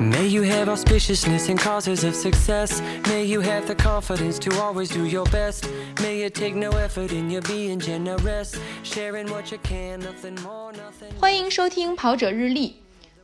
[0.00, 2.80] May you have auspiciousness and causes of success.
[3.06, 5.68] May you have the confidence to always do your best.
[6.00, 8.58] May you take no effort in your being generous.
[8.82, 11.12] Sharing what you can, nothing more, nothing.
[11.20, 12.76] 欢迎收听跑者日历，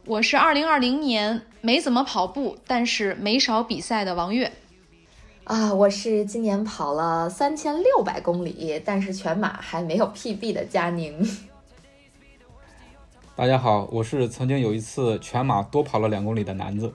[0.04, 4.52] 我是二零二零年没怎么跑步，但是没少比赛的王悦。
[5.44, 11.26] 啊，我是今年跑了三千六百公里，但是全马还没有 PB 的佳宁。
[13.36, 16.90] 大家好，我是曾经有一次全马多跑了两公里的男子。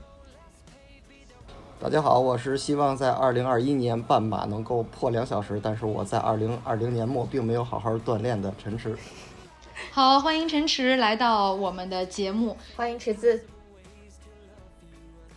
[1.80, 8.98] 大家好，我是希望在二零二一年半马能够破两小时，但是我在二零二零年末并没有好好锻炼的陈池。
[9.94, 12.58] 好，欢迎陈池来到我们的节目。
[12.76, 13.46] 欢迎池子。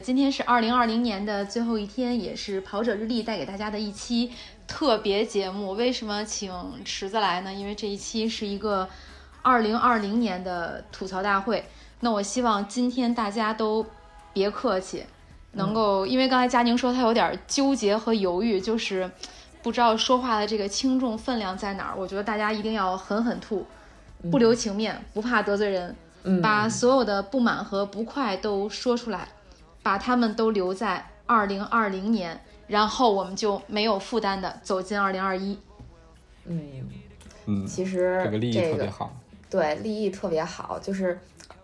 [0.00, 4.32] 今天是二零二零年的最后一天，也是跑者日历带给大家的一期
[4.66, 5.72] 特别节目。
[5.72, 6.50] 为什么请
[6.82, 7.52] 池子来呢？
[7.52, 8.88] 因为这一期是一个
[9.44, 11.64] 二零二零年的吐槽大会。
[12.00, 13.86] 那我希望今天大家都
[14.32, 15.04] 别客气，
[15.52, 19.08] 能够，因为刚才佳宁说她有点纠结和犹豫，就是
[19.62, 21.94] 不知道说话的这个轻重分量在哪儿。
[21.96, 23.64] 我觉得大家一定要狠狠吐，
[24.30, 29.28] 不留情面，不怕得罪人，嗯把所有的不满和不快都说出来。
[29.82, 35.58] 把他们都留在二零二零年，然后我们就没有负担的走进二零二一。
[36.46, 36.88] 嗯，
[37.44, 39.12] 嗯，其实这个立意特别好。
[39.54, 41.16] 对，立意特别好，就是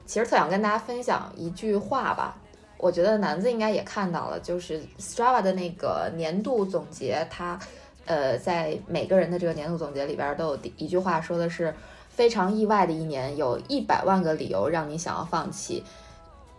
[0.07, 2.37] 其实特想跟大家分享一句话吧。
[2.79, 7.59] 我觉得南子应该也看到了，就是 Strava 的那个年度总结，它
[8.07, 11.75] 呃在每个人的这个年度总结里边都有一句话说的是
[12.09, 15.83] 非常意外的一年，有一百万个理由让你想要放弃。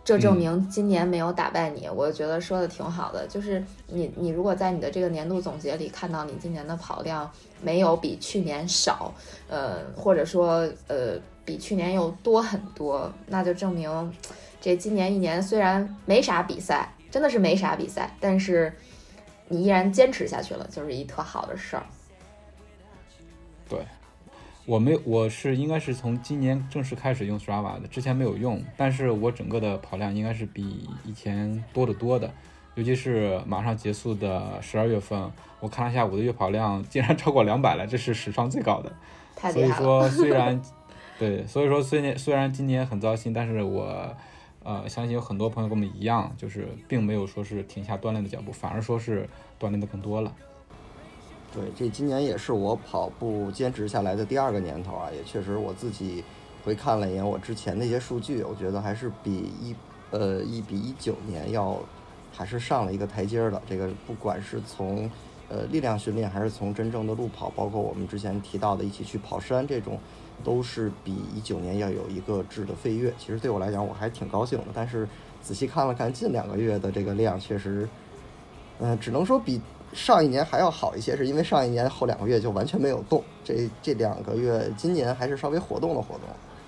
[0.04, 3.24] 这证明今年没有打败你，我觉得说的挺好的。
[3.28, 9.14] 就是你，你如果在你的这个年度总结里看到你今年的跑量没有比去年少，
[9.48, 14.12] 呃，或者说呃比去年又多很多，那就证明
[14.60, 18.72] 这今年一年虽然没啥比赛，真的是没啥比赛，但是
[19.46, 21.84] 你依然坚持下去了，就是一特好的事儿。
[23.68, 23.78] 对，
[24.64, 32.32] 我没我是应该是从今年正式开始用 Strava 的，之前没有用，但是我整个的跑量应该是比以前多得多的，
[32.76, 38.92] 尤其是马上结束的十二月份，我看了一下我的月跑量竟然超过两百了，这是史上最高的。
[39.50, 39.84] 所以太厉害了！
[39.84, 40.62] 说虽然
[41.18, 44.14] 对，所以说虽然虽然今年很糟心，但是我
[44.62, 50.32] 呃相信有很多朋友跟我们一样，就是并没有说是停下锻炼的脚步，反而说是锻炼的更多了。
[51.52, 56.24] 对，这今年也是我跑步坚持下来的第二个年头啊，也确实我自己
[56.64, 59.30] 回看了一眼我之前那些数据，我觉得还是比
[59.60, 59.76] 一
[60.10, 61.78] 呃一比一九年要
[62.32, 63.60] 还是上了一个台阶儿的。
[63.68, 65.10] 这个不管是从
[65.50, 69.98] 呃力量训练，还是从真正的路跑，包括我们之前提到的一起去跑山这种，
[70.42, 73.12] 都是比一九年要有一个质的飞跃。
[73.18, 74.64] 其实对我来讲，我还挺高兴的。
[74.72, 75.06] 但是
[75.42, 77.86] 仔细看了看近两个月的这个量，确实，
[78.78, 79.60] 嗯、只能说比
[79.92, 86.22] 上一年还要好一些，是因为上一年后两个月就完全没有动，这这两个月今年还是稍微活动了活动。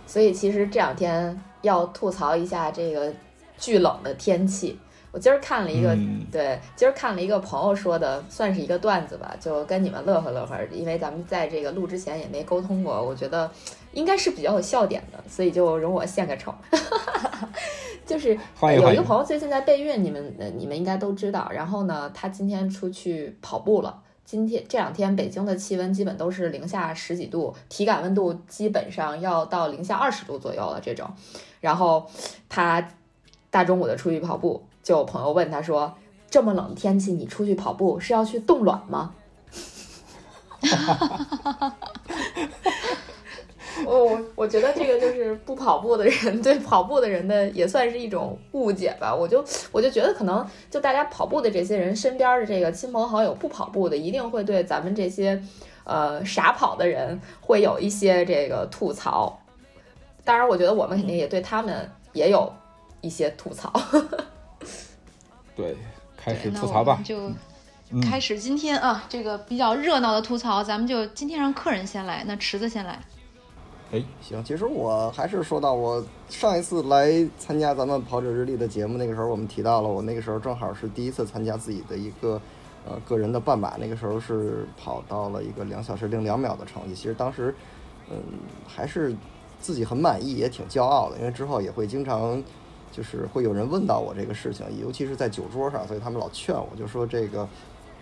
[0.07, 3.13] 所以其实这两天要吐槽一下这个
[3.59, 4.79] 巨冷的天气。
[5.11, 10.59] 我今儿看了一个，嗯对，今儿看了一个朋友说的，算是一个段子吧，就跟你们乐呵乐呵。
[10.73, 13.49] 因为咱们在这个录之前也没沟通过，我觉得
[13.95, 16.55] 应该是比较有笑点的，所以就容我献个丑。
[18.05, 21.49] 就是有一个朋友最近在备孕，你们呃你们应该都知道。
[21.51, 24.03] 然后呢，他今天出去跑步了。
[24.27, 31.09] 今天这两天北京的气温基本都是零下十几度，体感温度基本上要到零下二十度左右了这种。
[31.61, 32.07] 然后
[32.49, 32.89] 他
[33.51, 35.95] 大中午的出去跑步，就有朋友问他说
[36.29, 39.15] ：“这么冷的天气，你出去跑步是要去冻卵吗？”
[43.87, 49.15] 我我觉得这个就是不跑步的人 对跑步的人的也算是一种误解吧。
[49.15, 55.43] 我就我就觉得可能就大家跑步的这些人身边的这个亲朋好友不跑步的，一定会对咱们这些
[55.85, 59.41] 呃傻跑的人会有一些这个吐槽。
[60.25, 62.53] 当然，我觉得我们肯定也对他们也有
[63.01, 63.73] 一些吐槽。
[65.57, 65.77] 对，
[66.17, 67.01] 开始吐槽吧。
[67.05, 67.31] 就
[67.91, 72.99] 嗯开始今天啊，这个比较热闹的吐槽，咱们就今天让客人先来，那池子先来。
[73.95, 82.41] 哎，行，其实我还是说到我上一次来参加咱们跑者日历的节目，那个时候我们提到了，我那个时候正好是第一次参加自己的一个
[82.85, 86.95] 呃个人的半马，那个时候是跑到了一个两小时零两秒的成绩。
[86.97, 87.55] 其实当时
[88.11, 88.17] 嗯
[88.67, 89.15] 还是
[89.61, 92.43] 自己很满意，也挺骄傲的，因为之后也会经常
[92.91, 97.49] 就是会有人问到我这个事情，尤其是在酒桌上，所以他们老劝我，就说这个。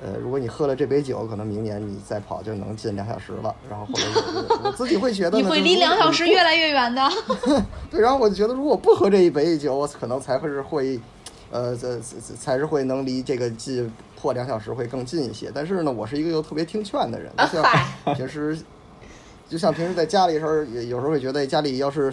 [0.05, 3.55] 呃，如果你喝了这杯酒，可能明年你再跑就能进两小时了。
[3.71, 7.09] 然后或者我我自己会觉得呢，你会离两小时越来越远的。
[7.89, 10.99] 对，然后我就觉得，如果不喝这一杯酒，我可能才会是会
[11.53, 15.53] 呃，这这才是会能离这个近破两小时会更近一些。
[15.55, 17.65] 但是呢，我是一个又特别听劝的人，就像
[18.17, 18.59] 平时，
[19.49, 22.13] 就像平时在家里时候，也有时候会觉得家里要是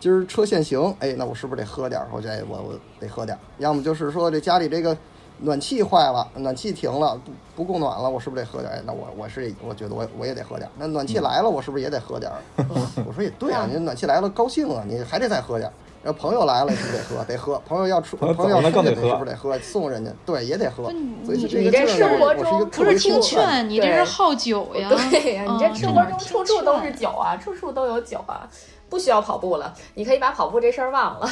[0.00, 2.08] 今儿车限行，哎，那我是不是得喝点儿？
[2.10, 3.40] 我觉得我我得喝点儿。
[3.58, 4.96] 要么就是说这家里这个。
[5.44, 8.82] 暖气坏了，暖气停了，不不供暖了，我是不是得喝点？
[8.86, 10.70] 那我我是我觉得我我也得喝点。
[10.78, 12.30] 那暖气来了，我是不是也得喝点？
[13.04, 15.70] 我说也对啊，你暖气来了高兴啊，你还得再喝点。
[16.04, 17.24] 然后朋友来了是不是得喝？
[17.24, 17.62] 得喝。
[17.66, 19.58] 朋友要出朋友要出去是不是得喝？
[19.58, 20.84] 送人家对也得喝。
[21.24, 24.88] 所以你这生活中不是听劝，你这是好酒呀。
[24.88, 28.48] 对呀，你这生活中处处都是酒啊，处处都有酒啊，
[28.88, 31.28] 不需要跑步了，你可以把跑步这事儿忘了。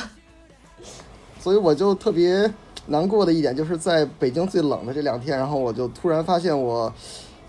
[1.40, 2.52] 所以我就特别。
[2.86, 6.92] 难过的一点就是在北京最冷的这两天，然后我就突然发现，我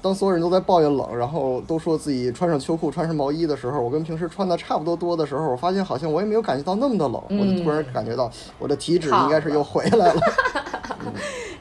[0.02, 8.30] 当所有人都在抱怨冷，然后都说自己穿上秋裤、穿上毛衣的时候，我跟平时穿的差不多多的时候，我发现好像我也没有感觉到那么的冷，我就突然感觉到
[8.60, 10.22] 我的体脂应该是又回来了。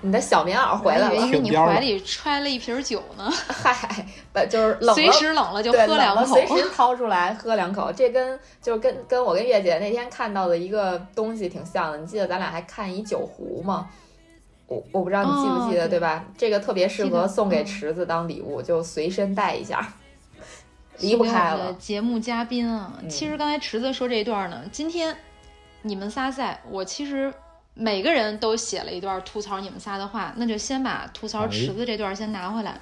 [0.02, 3.30] 你的小棉袄回来了，因为你怀里揣了一瓶酒呢。
[3.48, 7.92] 嗨，不就是冷了，随时冷了就喝两口，随时掏出来喝两口。
[7.92, 11.98] 这跟就是跟跟我跟月姐那天看到的一个东西挺像的。
[11.98, 13.88] 你记得咱俩还看一酒壶吗？
[14.66, 16.24] 我我不知道你记不记得，对吧？
[16.38, 19.86] 这个特别适合送给池子当礼物，就随身带一下，
[21.00, 21.74] 离不开了。
[21.74, 25.14] 节目嘉宾啊，其实刚才池子说这一段呢，今天
[25.82, 27.30] 你们仨在，我其实。
[27.74, 32.80] 每个人都写了一段吐槽你们仨的话，那就先把吐槽池子这段先拿回来。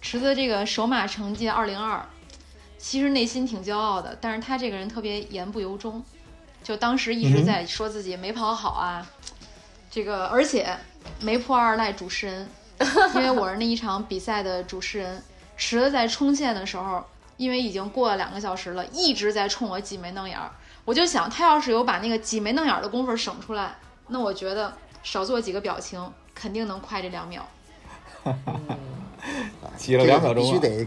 [0.00, 2.04] 池子这个首马成绩二零二，
[2.76, 6.04] 其实内心挺骄傲的，但是他这个人特别言不由衷，
[6.62, 9.06] 就当时一直在说自己没跑好啊，
[9.90, 10.76] 这个而且
[11.20, 12.48] 没破二赖主持人，
[13.14, 15.22] 因为我是那一场比赛的主持人。
[15.56, 17.04] 池子在冲线的时候，
[17.36, 20.50] 因为已经过了两个小时了，一直在冲我挤眉弄眼儿，
[20.84, 23.76] 我就想他要是有把那个挤眉弄眼的功夫省出来。
[24.08, 24.72] 那我觉得
[25.02, 27.46] 少做几个表情，肯定能快这两秒。
[29.76, 30.86] 挤了两秒钟，必须得。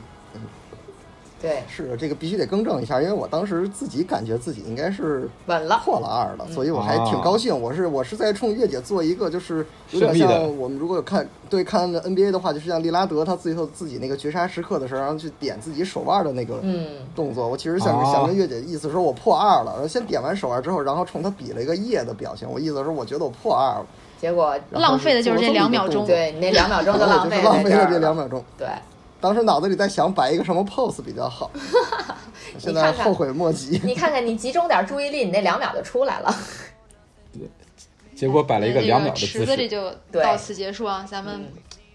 [1.41, 7.57] 对，是这个必须得更正一下，因为我当时自己感觉自己应该是稳了破了二了，所以我还挺高兴。
[7.57, 16.59] 我是我是在冲月姐做一个，就是有点像我们如果看对看 NBA 的话，就是像利拉德他最后自己那个绝杀时刻的时候，然后去点自己手腕的那个
[17.15, 17.47] 动作。
[17.47, 22.49] 我其实想想跟月姐意思说，我破二了，然后先点完手腕之后，然后冲他比了一个耶的表情。
[22.49, 23.85] 我意思是我觉得我破二了，
[24.19, 28.67] 结果浪费的就是这两秒钟，对你那两秒钟就 浪费了这两秒钟，对。
[29.19, 31.49] 当时脑子里在想摆一个什么 pose 比较好，
[32.59, 33.81] 现在后悔莫及。
[33.83, 36.35] 你看看，你集中点注意力，你那两秒就出来了。
[37.33, 37.49] 对，
[38.15, 39.39] 结果摆了一个两秒的姿势。
[39.39, 41.51] 池子里就到此结束啊，咱们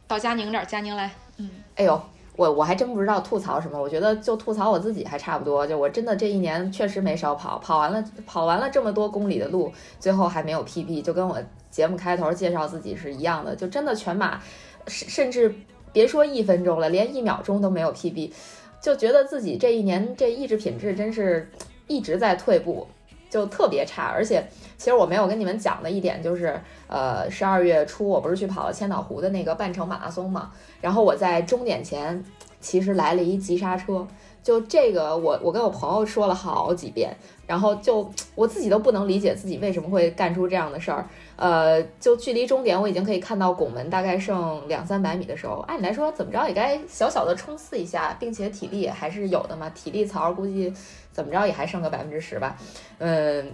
[0.09, 1.11] 到佳宁这儿，佳宁来。
[1.37, 2.01] 嗯，哎呦，
[2.35, 5.65] 我我还真不知道吐槽什么，我觉得就吐槽我自己还差不多。
[5.65, 11.41] 就我真的这一年确实没少跑，跑完了跑完了这么多公里的路，最后还没有 PB，就跟我
[11.71, 14.41] 节目开头介绍自己是一样的，就真的全马，
[14.89, 15.55] 甚甚至。
[15.93, 18.33] 别说一分钟了，连一秒钟都没有 PB，
[18.81, 21.51] 就觉得自己这一年这意志品质真是
[21.87, 22.87] 一直在退步，
[23.33, 24.13] 就特别差。
[24.15, 24.47] 而且，
[24.77, 30.53] 其实我没有跟你们讲的一点就是，呃，十二月初我不是去跑了千岛湖的那个半程马拉松嘛，
[30.83, 32.23] 然后我在终点前
[32.61, 34.07] 其实来了一急刹车，
[34.43, 41.09] 就这个我我跟我朋友说了好几遍，然后就我自己都不能理解自己为什么会干出这样的事儿。
[41.37, 50.73] 呃，就距离终点我已经可以看到拱门，大概剩两三百米的时候，按理来说怎么着也该小小的冲刺一下，并且体力还是有的嘛，体力槽估计
[51.13, 52.57] 怎么着也还剩个百分之十吧。
[52.99, 53.53] 嗯，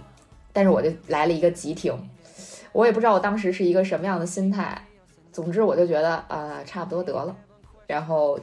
[0.51, 1.93] 但是我就来了一个急停，
[2.71, 4.81] 我也不知道我当时是一个什么样的心态，
[5.31, 7.35] 总之我就觉得啊，差不多得了，
[7.85, 8.39] 然后。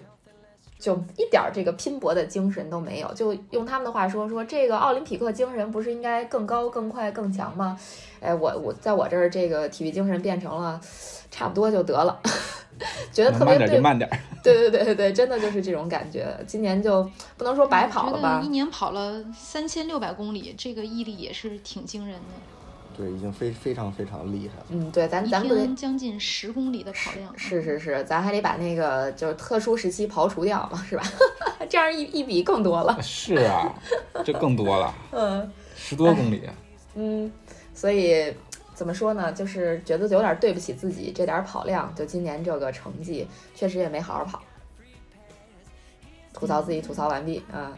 [0.79, 7.81] 就一点这个拼搏的精神都没有，就用他们的话说说，这个奥林匹克精神不是应该更高、更快、更强吗？
[8.21, 10.79] 哎，我我在我这儿这个体育精神变成了
[11.31, 12.21] 差不多就得了，
[13.13, 14.09] 觉得特别 对，慢点，
[14.43, 16.27] 对对对对对，真的就是这种感觉。
[16.47, 17.03] 今年就
[17.37, 18.41] 不能说白跑了吧？
[18.45, 22.35] 一年跑了三千六百公里，这个毅力也是挺惊人的。
[22.97, 24.67] 对，已经非非常非常厉害了。
[24.71, 27.31] 嗯，对，咱咱不得将近十公里的跑量。
[27.37, 31.05] 是是是，咱还得把那个就是特殊时期刨除掉嘛，是吧？
[31.69, 32.97] 这样一一比更多了。
[33.03, 33.75] 是啊，
[34.25, 34.95] 这更多了。
[35.13, 36.43] 嗯，十多公里。
[36.95, 37.31] 嗯，
[37.75, 38.33] 所以
[38.77, 39.33] 怎么说呢？
[39.33, 44.43] 就是觉得有点对不起自己，这点跑量，就今年这个成绩，确实也没好好跑。
[46.35, 47.73] 吐槽自己，吐槽完毕啊。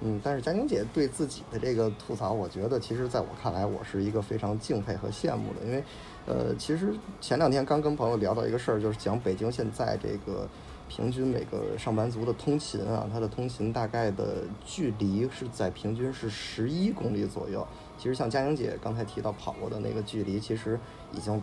[0.00, 5.84] 嗯，但是佳宁姐对自己的这个吐槽，我觉得其实在我看来，我是一个非常敬佩和羡慕的，因为，
[6.26, 10.48] 呃，其实前两天刚跟朋友聊到一个事儿，就是讲北京现在这个
[10.88, 17.66] 平均每个上班族的通勤啊，它的通勤大概的距离是在平均是十一公里左右。
[17.98, 20.78] 其实像佳莹姐刚才提到跑过的那个距离，其实
[21.12, 21.40] 已经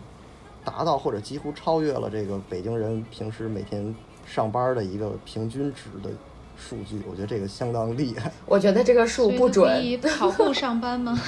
[0.64, 3.94] 达到或者几乎超越了这个北京人平时每天
[4.26, 6.10] 上班的一个平均值的。
[6.56, 8.30] 数据，我觉得这个相当厉害。
[8.46, 9.64] 我觉得这个数不准。
[10.18, 11.20] 跑步上班吗？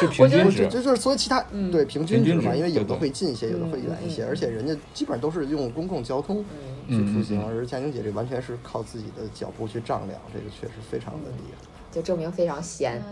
[0.00, 1.40] 是平均值，就就是所以其他
[1.72, 6.44] 对平均值嘛，因为有的会近一些，有的会远一些，而且人家基本上都是用公共交通
[6.88, 13.02] 去出行，而佳宁姐这完全是靠自己的脚步去丈量，这个确实非常的厉害，就证明非常闲。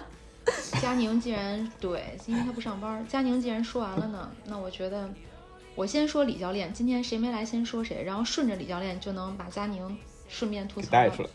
[0.80, 3.04] 佳宁既然对，因为他不上班。
[3.08, 5.08] 佳宁既然说完了呢，那我觉得
[5.74, 6.72] 我先说李教练。
[6.72, 9.96] 今天谁没来先说谁，然后顺着李教练就能把佳宁。
[10.28, 11.28] 顺便吐槽，带出来。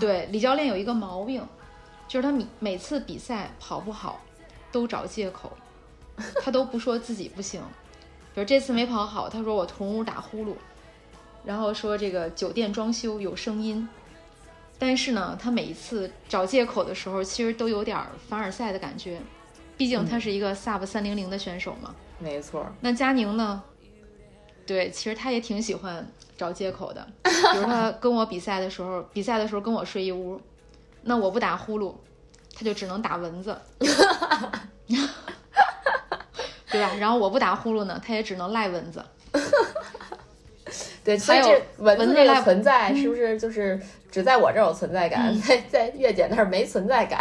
[0.00, 1.46] 对李教练有一个毛病，
[2.06, 4.20] 就是他每每次比赛跑不好，
[4.70, 5.50] 都找借口，
[6.42, 7.60] 他都不说自己不行。
[8.34, 10.54] 比如这次没跑好，他说我同屋打呼噜，
[11.44, 13.88] 然后说这个酒店装修有声音。
[14.78, 19.18] 但是呢，他每一次找借口的时候，其实都有点凡尔赛的感觉，
[19.74, 21.94] 毕竟他是一个 sub 三零零的选手嘛。
[22.18, 22.66] 没错。
[22.80, 23.62] 那佳宁呢？
[24.66, 26.06] 对，其实他也挺喜欢。
[26.36, 30.40] 找借口的， 比如他跟我比赛的时候，比赛的时候跟我睡一屋，
[31.02, 31.94] 那我不打呼噜，
[32.54, 33.56] 他就只能打蚊子，
[36.70, 36.90] 对吧？
[36.98, 39.02] 然后我不打呼噜呢，他也只能赖蚊子。
[41.04, 47.18] 对，所以这蚊子这个存在是不是就是只在我这儿有存在感，在在月姐那儿没存在感？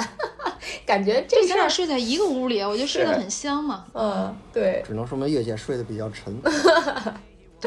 [0.85, 3.85] 感觉这咱俩睡在一个屋里，我就睡得很香嘛。
[3.93, 6.35] 嗯，对，只能说明月姐睡得比较沉。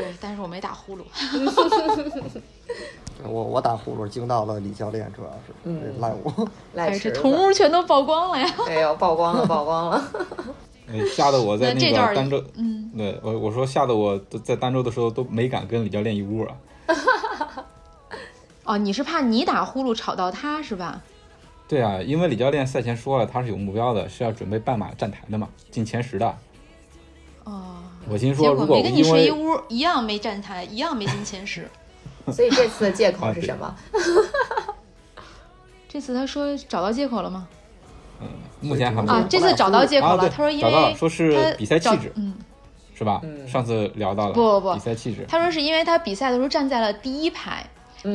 [0.00, 1.02] 对，但是我没打呼噜。
[3.24, 8.48] 我我打呼噜惊到了李教练，主要是嗯赖我， 赖这同屋全都曝光了呀！
[8.68, 10.02] 哎呦，曝光了，曝光了！
[10.88, 16.56] 哎，吓得我在那个儋州，嗯，对我我说吓得我在儋州的时候都没敢跟李教练一屋啊。
[18.64, 21.02] 哦，你是怕你打呼噜吵到他是吧？
[21.66, 26.34] 对啊，因为李教练赛前说了，他是有目标的，是要准备半马站台的嘛，进前十的。
[27.44, 27.82] 哦。
[28.10, 31.68] 我心说，如果没跟你睡一屋，一样没站台，一样没进前十。
[32.32, 33.74] 所以这次的借口是什么？
[35.88, 37.48] 这次他说找到借口了吗？
[38.20, 38.28] 嗯，
[38.60, 39.24] 目前还没啊。
[39.30, 42.34] 这次找到借口了，他说因为说是比赛气质，嗯，
[42.94, 43.22] 是吧？
[43.46, 45.24] 上次聊到了，不不不，比赛气质。
[45.28, 47.64] 他说是因为他比赛的时候站在了第一排，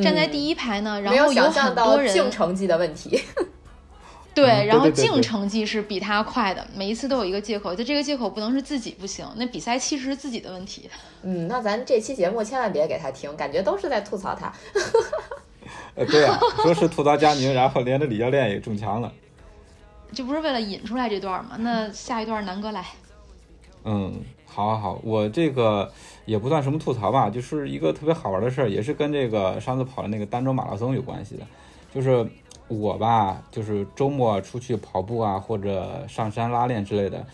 [0.02, 3.20] 站在第一排呢，然后有很多人净成绩的问题。
[4.34, 10.90] 对，然后净成绩是比他快的，每一次都有一个借口，就这个借口不能是自己不行，那比赛其实是自己的问题。
[11.22, 14.52] 嗯，那咱这期节目千万别给他听，感觉都是在吐槽他。
[15.94, 19.12] 呃，对啊，说是吐槽佳宁，然后连着李教练也中枪了，
[20.12, 21.56] 这不是为了引出来这段吗？
[21.60, 22.84] 那下一段南哥来。
[23.84, 24.12] 嗯，
[24.46, 25.90] 好，好，好，我这个
[26.26, 31.46] 也不算什么吐槽吧，就是一个特别好玩的事儿，也是跟这个上次跑的那个儋州马拉松有关系的，
[31.94, 32.26] 就是。
[32.68, 37.24] 我吧，就是周末出去跑步啊，或者上山拉练之类的，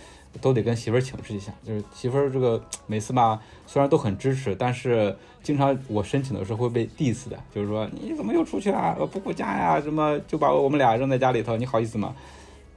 [0.40, 1.52] 都得跟媳妇儿请示一下。
[1.64, 8.94] 就是媳妇儿这个每次吧，虽然都很支持，但是经常我申请的时候会被 diss 的，就是说你怎么又出去了？
[9.06, 9.80] 不顾家呀？
[9.80, 11.56] 什么就把我们俩扔在家里头？
[11.56, 12.14] 你好意思吗？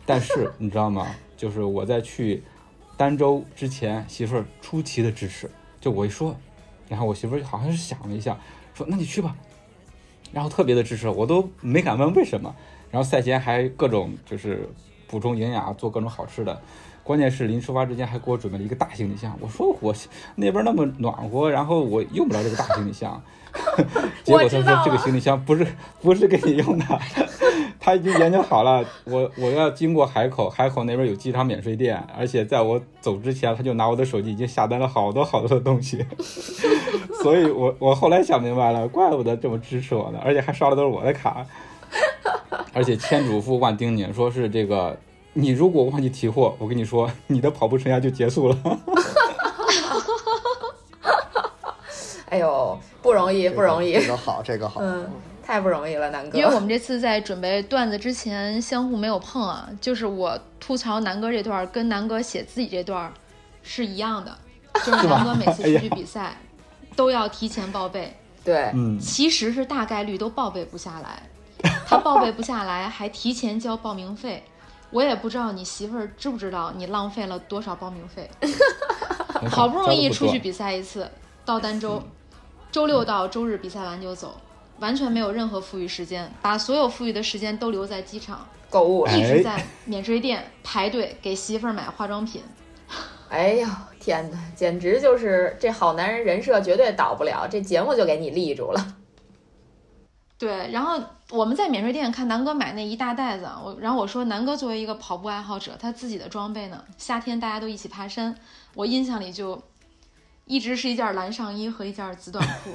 [0.06, 1.08] 但是你知道吗？
[1.36, 2.44] 就是我在去
[2.98, 5.50] 儋州之前，媳妇儿出奇的支持。
[5.82, 6.36] 就我一说，
[6.88, 8.38] 然后我媳妇儿好像是想了一下，
[8.74, 9.36] 说那你去吧。
[10.34, 12.54] 然后特别的支持，我都没敢问为什么。
[12.92, 14.68] 然后赛前还各种就是
[15.08, 16.62] 补充营养，做各种好吃的。
[17.04, 19.38] 关键是临出发之前还给我准备了一个大行李箱。
[19.42, 19.94] 我说我
[20.36, 23.22] 那边那么暖和，然后我用不了这个大行李箱。
[24.24, 25.68] 结果他说这个行李箱不是
[26.02, 26.86] 不是给你用的。
[27.84, 36.06] 他已经研究好了， 我我要经过海口，海口那边有机场免税店，而且在我走之前，他就拿我的手机已经下单了好多好多的东西，
[37.22, 41.46] 所以我我后来想明白了，怪不得这么支持我呢，而且还刷的都是我的卡，
[42.72, 44.98] 而且千嘱咐万叮咛，说是这个，
[45.34, 48.58] 你如果忘记提货，我跟你说，你的跑步生涯就结束了。
[52.30, 55.06] 哎呦，不容易，不容易，这个好，这个好，嗯。
[55.46, 56.38] 太不容易了，南哥。
[56.38, 59.70] 因为我们这次在准备段子之前，相互没有碰啊。
[59.82, 63.12] 就是我吐槽南哥这段，跟南哥写自己这段
[63.62, 64.36] 是一样的。
[64.84, 66.38] 就是南哥每次出去比赛，
[66.96, 68.16] 都要提前报备。
[68.44, 71.22] 对，嗯，其实是大概率都报备不下来。
[71.86, 74.44] 他报备不下来，还提前交报名费。
[74.90, 78.30] 我也不知道你媳妇儿知不知道你浪费了多少报名费。
[79.50, 81.10] 好不容易出去比赛一次，
[81.46, 82.02] 到儋州，
[82.72, 84.40] 周六到周日比赛完就走。
[84.80, 92.42] 完全没有任何富裕时间，把所有富裕的时间都留在机场，购物，哎一直在免税店排队给媳妇儿买化妆品。
[93.30, 93.68] 哎呦
[94.00, 98.96] 天哪，简直就是这好男人人设绝对倒不了，这节目就给你立住了。
[100.38, 108.36] 对，然后我们在免税店看南哥买那一大袋子啊，我然后我说南哥作为一个跑步爱好者，他自己的装备呢，夏天大家都一起爬山，
[108.76, 109.60] 我印象里就
[110.46, 112.72] 一直是一件蓝上衣和一件紫短裤，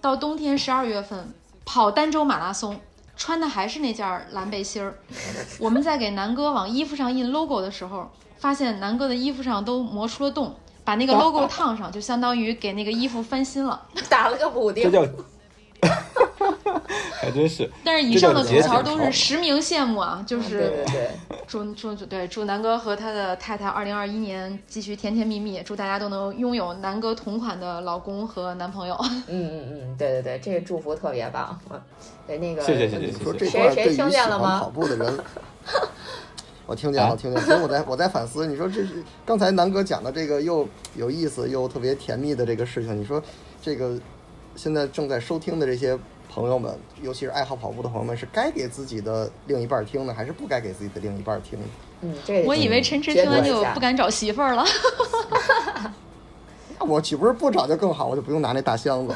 [0.00, 1.32] 到冬天十二月份
[1.64, 2.80] 跑儋州马拉松，
[3.16, 4.94] 穿的还是那件蓝背心儿。
[5.58, 13.80] 我们在给南哥往衣服上印 logo 的时候，发现南哥的衣服上都磨出了洞，把那个 logo 烫上，就相当于给那个衣服翻新了。
[14.08, 15.12] 打了个补丁这，叫，
[17.20, 17.70] 还真是。
[17.84, 21.10] 但是以上的吐槽都是实名羡慕啊，就对是对对，
[21.52, 28.96] 祝祝对祝南哥和他的太太二零二一年继续甜甜蜜蜜，祝大家都能拥有南哥同款的老公和男朋友。
[29.28, 31.60] 嗯嗯嗯，对对对，这个祝福特别棒。
[31.70, 31.78] 嗯
[32.26, 35.18] 对那个，谢谢谢谢你说这谁谁听见了吗跑步的人，
[36.64, 37.46] 我听见了，听见了。
[37.46, 40.66] 所以我在我在反思，你说这是刚才南哥讲的这个又
[40.96, 43.22] 有意思又特别甜蜜的这个事情，你说
[43.60, 43.98] 这个
[44.56, 45.98] 现在正在收听的这些
[46.34, 51.66] 朋友们，尤其是爱好跑步的朋友们，是该给自己的另一半听呢，还是不该给自己的另一半听呢？
[52.00, 54.64] 嗯，这我以为陈池听完就不敢找媳妇儿了。
[56.80, 58.06] 那我岂不是不找就更好？
[58.06, 59.14] 我就不用拿那大箱子。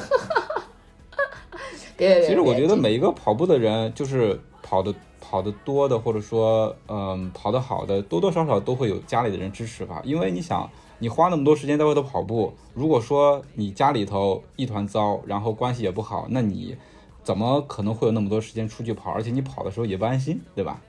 [1.97, 10.03] 别别别，其实我觉得每一个跑步的人，就是跑的跑得多的，或者说嗯跑得好的，多多少少都会有家里的人支持吧。
[10.05, 10.69] 因为你想，
[10.99, 16.77] 你花那么多时间在外头跑步，如果说你家里头一团糟，然后关系也不好，那你
[17.27, 19.11] 怎么可能会有那么多时间出去跑？
[19.11, 20.81] 而且你跑的时候也不安心，对吧？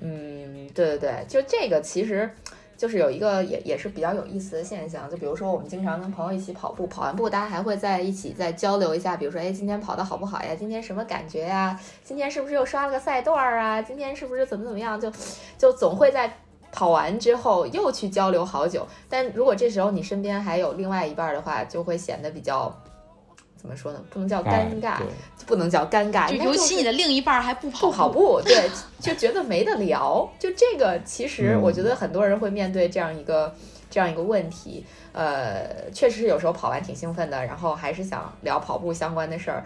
[0.00, 2.28] 嗯，对对对，就这个其实
[2.76, 10.56] 就是有一个也也是比较有意思的现象，就比如说我们经常跟朋友一起跑步，跑完步大家还会在一起再交流一下，比如说哎今天跑的好不好呀？
[10.58, 11.78] 今天什么感觉呀？
[12.02, 13.80] 今天是不是又刷了个赛段儿啊？
[13.80, 15.00] 今天是不是怎么怎么样？
[15.00, 15.08] 就
[15.56, 16.36] 就总会在。
[16.74, 22.74] 跑完之后又去交流好久，但如果这时候你身边还有另外一半的话，就会显得比较
[23.62, 24.00] 怎么说呢？
[24.10, 25.06] 不能叫哎尴尬，对
[25.46, 28.68] 不能叫尴尬，尤其你的另一半儿还不跑不跑步，对，
[29.00, 30.28] 就觉得没得聊。
[30.38, 33.54] 就这个，其实嗯我觉得很多人会面对这样一个、
[33.88, 34.84] 这样一个问题。
[35.12, 39.64] 呃，确实是有时候跑完挺兴奋的，然后还是想聊跑步相关的事儿，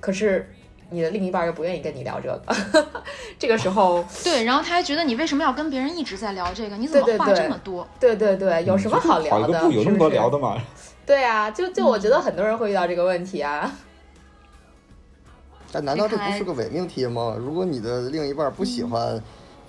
[0.00, 0.50] 可是
[0.90, 2.56] 你的另一半又不愿意跟你聊这个。
[3.38, 6.76] 这个时候， 对，然后他还觉得你为什么要跟别人一直在聊这个？
[6.76, 7.86] 你怎么话这么多？
[8.00, 9.46] 对对对，有什么好聊的？
[9.46, 10.56] 跑一个步有那么多聊的吗？
[11.06, 13.72] 对啊，就就我觉得很多人会遇到这个问题啊。
[15.72, 17.36] 但难道这不是个伪命题吗？
[17.38, 19.20] 如果你的另一半不喜欢，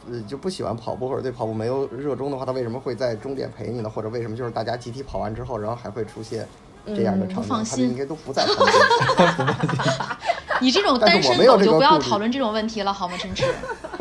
[0.10, 3.89] 呃，就不喜欢跑步或者对跑步没有热衷的话，他为什么会在终点陪你呢？
[3.89, 6.47] 或者为什么就是大家集体跑完之后，然后还会出现
[6.86, 7.50] 这样的嗯场景？
[7.50, 8.45] 放心应该都不在。
[10.62, 13.43] 你这种但单身是我没有这狗就不要讨论这种问题了，好吗，陈池？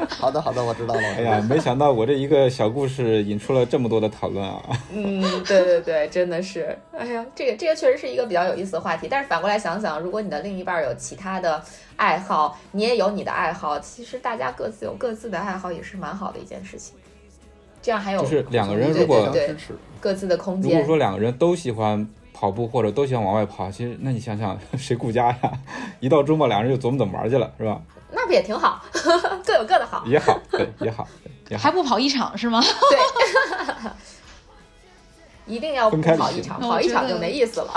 [0.19, 1.01] 好的，好的，我知道了。
[1.01, 4.63] 哎呀，没想到我这一个小故事引出了这么多的讨论啊！
[4.93, 9.07] 嗯，对对对，真的是，哎呀，这个这个确实是一个比较有意思的话题。
[9.11, 11.63] 但是反过来想想，如果你的另一半有其他的
[11.97, 16.95] 爱好，你也有你的爱好，其实大家各自有各自的爱好，也是蛮好的一件事情。
[17.83, 19.55] 这样还有就是两个人如果对
[20.01, 20.87] 各自的空间如果间。
[20.87, 25.53] 说两个人都喜欢跑步或者都喜欢往外跑，其实那你想想谁顾家呀？
[26.01, 27.81] 一到周末两人就琢磨怎么玩去了，是吧？
[28.19, 28.83] 那不也挺好，
[29.45, 30.03] 各有各的好。
[30.07, 31.71] 也好，对，也好，对也好还。
[31.71, 32.63] 不跑一场是吗？
[32.63, 33.91] 对，
[35.47, 37.75] 一定要不跑一场，跑一场就没意思了。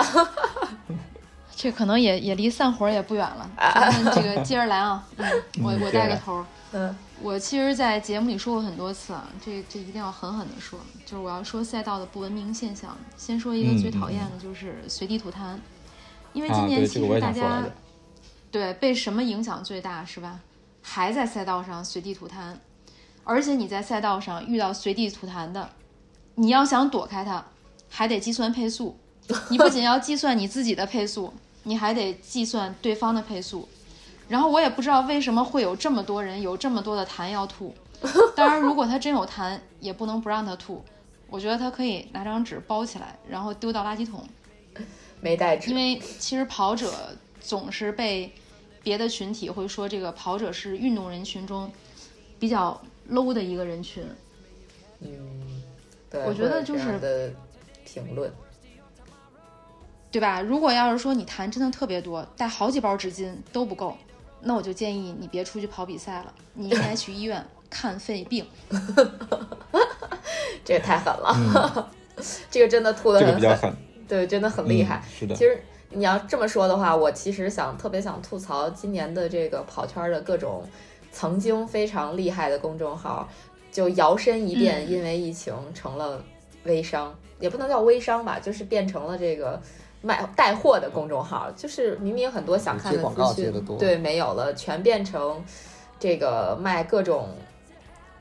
[1.54, 3.50] 这可能也也离散伙儿也不远了。
[3.58, 5.28] 咱们这个接着来啊， 嗯，
[5.62, 6.46] 我我带个头儿。
[6.72, 12.96] 嗯我其实，在节目里说过很多次啊，这这一定要狠狠的说，就是我要说赛道的不文明现象。
[13.18, 15.58] 先说一个最讨厌的，就是随地吐痰，
[16.32, 17.62] 因为今啊，年其实大家。
[18.52, 20.40] 对被什么影响最大是吧？
[20.82, 22.56] 还在赛道上随地吐痰，
[23.24, 25.70] 而且你在赛道上遇到随地吐痰的，
[26.36, 27.46] 你要想躲开它，
[27.90, 28.98] 还得计算配速。
[29.52, 31.32] 你不仅要计算你自己的配速，
[31.64, 33.68] 你还得计算对方的配速。
[34.28, 37.76] 然后我也不知道为什么会有这么多人有这么多的痰要吐。
[38.36, 40.84] 当然，如果他真有痰，也不能不让他吐。
[41.30, 44.28] 我觉得他可以拿张纸包起来，然后丢到垃圾桶。
[45.22, 48.32] 没带纸因，为其实跑者总是被
[48.84, 51.72] 别的群体会说这个跑者是运动人群中
[52.40, 52.80] 比较
[53.12, 54.04] low 的一个人群。
[55.02, 55.64] 嗯，
[56.10, 57.32] 对，我觉得就是的
[57.86, 58.32] 评论。
[60.12, 60.42] 对吧？
[60.42, 63.96] 如果要是说你痰真的特别多，带好几包纸巾都不够，
[64.42, 68.44] 那我就建议你别出去跑比赛了，你应该去医院看肺病。
[70.66, 71.92] 这个太狠了，
[72.50, 73.76] 这个真的吐的嗯这个很狠，比较狠，
[74.08, 74.98] 对，真的很厉害。
[74.98, 80.64] 嗯是的其，实你要这么说的话，我其实想特别想吐槽今年的这个跑圈的各种
[81.12, 83.28] 曾经非常厉害的公众号，
[83.72, 86.24] 就摇身一变，嗯因为疫情成了
[86.64, 89.60] 微商，也不能叫微商吧，就是变成了这个
[90.02, 93.00] 卖带货的公众号，就是明明很多想看资
[93.36, 95.44] 讯对没有了，全变成
[96.00, 97.30] 这个卖各种。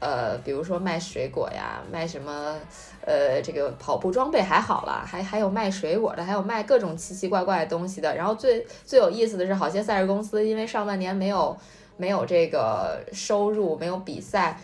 [0.00, 2.56] 呃，比如说卖水果呀，卖什么，
[3.04, 8.14] 呃，这个跑步装备还好啦，还还有卖水果的，还有卖各种奇奇怪怪的东西的。
[8.14, 11.56] 然后最最有意思的是，好些赛事公司因为上半年没有
[11.96, 14.60] 没有这个收入，没有比赛，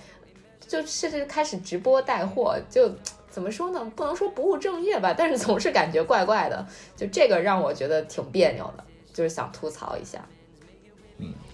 [0.61, 2.89] 就甚至开始直播带货，就
[3.29, 3.85] 怎么说呢？
[3.97, 6.65] 不能说不务正业吧，但是总是感觉怪怪的。
[6.95, 10.25] 就这个让我觉得挺别扭的，就是想吐槽一下。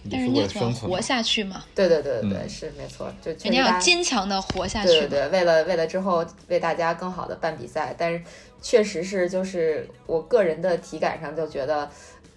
[0.09, 1.01] 但是你也想活。
[1.01, 4.89] 下去嘛，对对对对对，嗯是没错，就确人家要坚强的活下去。
[4.89, 8.23] 对对对，为了为了之后为大家更好的办比赛，但是
[8.63, 11.91] 确实是就是我个人的体感上就觉得，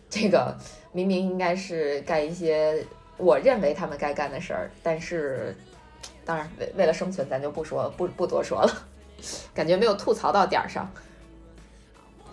[0.09, 0.57] 这个
[0.91, 2.83] 明明应该是干一些
[3.17, 5.55] 我认为他们该干的事儿，但是
[6.25, 8.87] 当然为为了生存，咱就不说不不多说了，
[9.53, 10.89] 感觉没有吐槽到点儿上。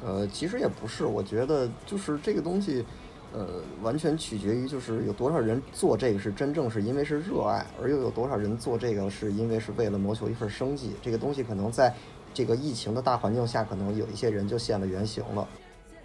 [0.02, 2.86] 呃，其实也不是，我觉得就是这个东西，
[3.32, 3.46] 呃，
[3.82, 10.96] 完全取决于就是有多少人做这个是真正是因为是热爱，而又有多少人做这个是因为是为了谋求一份生计。
[11.02, 11.94] 这个东西可能在
[12.34, 15.48] 这个疫情的大环境下，可能有一些人就现了原形了。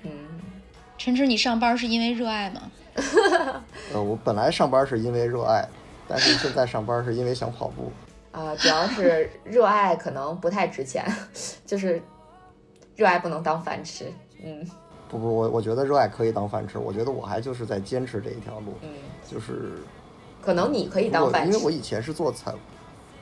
[0.04, 0.10] 嗯，
[0.98, 2.62] 晨晨，你上班是因为热爱吗？
[3.94, 5.68] 呃，我本来上班是因为热爱，
[6.08, 7.92] 但是现在上班是因为想跑步。
[8.32, 11.06] 啊、主要是热爱可能不太值钱，
[11.66, 12.02] 就是
[12.96, 14.12] 热爱不能当饭吃。
[14.44, 14.68] 嗯
[15.10, 18.90] 不不，我我觉得热爱可以当饭吃，我觉得我还就是在坚持这一条路，嗯，
[19.30, 19.80] 就是
[20.42, 21.72] 可能你可以当饭吃因为我。
[21.72, 22.54] 以前是做财，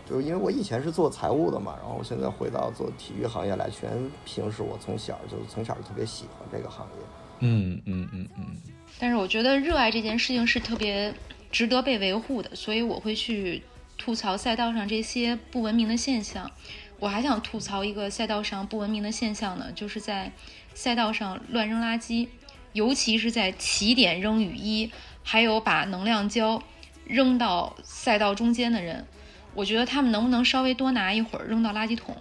[0.09, 3.89] 就是因为我以前是做财务的嘛，然后我现在回到做体育行业来，全
[4.25, 7.05] 凭是我从小就从小就特别喜欢这个行业。
[7.39, 8.45] 嗯嗯嗯嗯，
[8.99, 11.13] 但是我觉得热爱这件事情是特别
[11.51, 13.61] 值得被维护的，所以我会去
[13.97, 16.49] 吐槽赛道上这些不文明的现象。
[16.99, 20.31] 我还想吐槽一个赛道上不文明的现象呢，就是在
[20.73, 22.27] 赛道上乱扔垃圾，
[22.73, 24.91] 尤其是在起点扔雨衣，
[25.23, 26.61] 还有把能量胶
[27.05, 29.05] 扔到赛道中间的人，
[29.53, 32.15] 我觉得他们能不能稍微多拿一会儿扔到垃圾桶？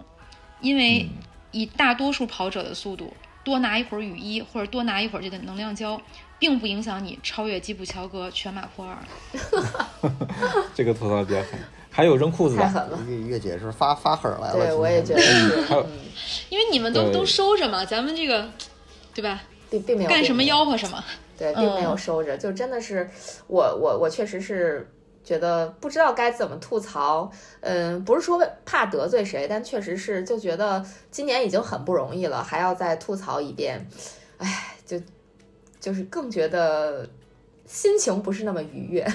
[0.61, 1.09] 因为
[1.51, 3.13] 以大多数跑者的速度，
[3.43, 6.01] 多拿一会儿雨衣或者多拿一会儿这个能量胶，
[6.39, 8.97] 并不影响你超越基普乔格全马破二。
[10.73, 11.59] 这个吐槽得比较狠。
[11.95, 15.21] 还有扔裤子的，太狠了，月月姐是发发狠来了，对我也觉得。
[15.21, 15.83] 是，还有。
[15.83, 15.89] 嗯，
[16.49, 18.49] 因为你们都都收着嘛，咱们这个，
[19.13, 19.43] 对吧？
[19.69, 21.03] 并并没有干什么吆喝什么。
[21.37, 21.97] 对，并没有嗯。
[21.97, 23.07] 收着，就真的是
[23.47, 24.91] 我我我确实是
[25.23, 33.87] 觉得不知道该怎么吐槽，嗯，不是说怕得罪谁，但确实是就觉得今年已经很不容易了，还要再吐槽一遍，
[34.37, 34.99] 哎，就
[35.79, 37.07] 就是更觉得
[37.67, 39.07] 心情不是那么愉悦。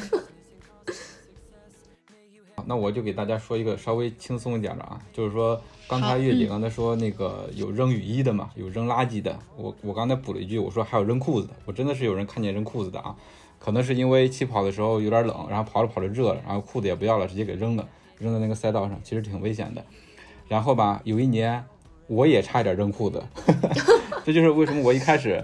[2.69, 13.17] 那我就给大家说一个稍微轻松一点的啊，就是说刚才月姐嗯刚才说那个有扔雨衣的嘛，有扔垃圾的，我我刚才补了一句，我说还有扔裤子的，我真的是有人看见扔裤子的啊，
[13.59, 19.83] 可能是因为起跑的时候有点冷，然后跑着跑着热了，然后裤子也不要了，直接给扔了，扔在那个赛道上，其实挺危险的。
[20.47, 21.65] 然后吧，有一年
[22.07, 23.25] 我也差一点扔裤子，
[24.27, 25.43] 这就是为什么我一开始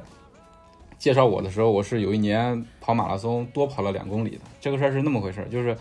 [0.99, 4.41] 介绍我的时候，我是有一年跑马拉松多跑了两公里的。
[4.61, 5.75] 这个事儿是那么回事儿，就是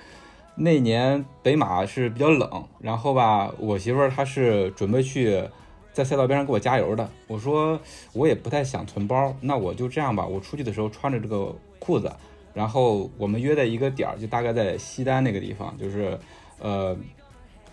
[0.56, 5.44] 那年北马是比较冷，然后吧，我媳妇儿她是准备去
[5.92, 7.10] 在赛道边上给我加油的。
[7.28, 7.80] 我说
[8.14, 12.12] 我也不太想存包，那我就这样吧，我出去的时候穿着这个裤子，
[12.54, 16.18] 然后我们约在一个点儿，就大概在西单那个地方，就是
[16.60, 16.96] 呃。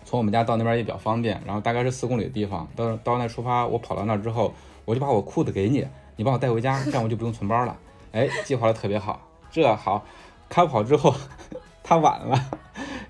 [0.03, 2.67] 从我们家到那边也比较方便，然后大概是四公里的地方。
[2.75, 4.51] 到到那出发，我跑到那之后，
[4.83, 7.77] 我就把我裤子给你，你帮我带回家，这样我就不用存包了。
[8.11, 10.03] 哎，计划的特别好，这好。
[10.49, 11.13] 开跑之后，
[11.83, 12.35] 他晚了，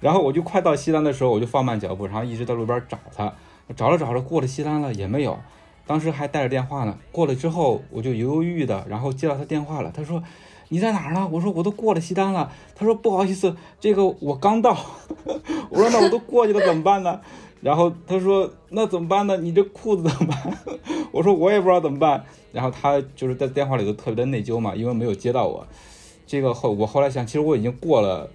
[0.01, 3.33] 然后我就快到西单的时候，我就放慢脚步，然后一直在路边找他，
[3.73, 5.39] 找着找着过了西单了也没有，
[5.87, 6.97] 当时还带着电话呢。
[7.13, 10.21] 过了之后，我就犹犹豫豫的，然后接到他电话了，他说。
[10.73, 11.27] 你在哪儿呢？
[11.29, 12.49] 我说我都过了西单了。
[12.75, 14.71] 他说不好意思，这个我刚到。
[15.69, 17.19] 我说那我都过去了怎么办呢？
[17.59, 19.35] 然后他说那怎么办呢？
[19.35, 20.57] 你这裤子怎么办？
[21.11, 22.23] 我说我也不知道怎么办。
[22.53, 25.67] 然后他就是在电话里头特别的内疚嘛，因为没有接到我。
[26.25, 28.29] 这个后我后来想，其实我已经过了，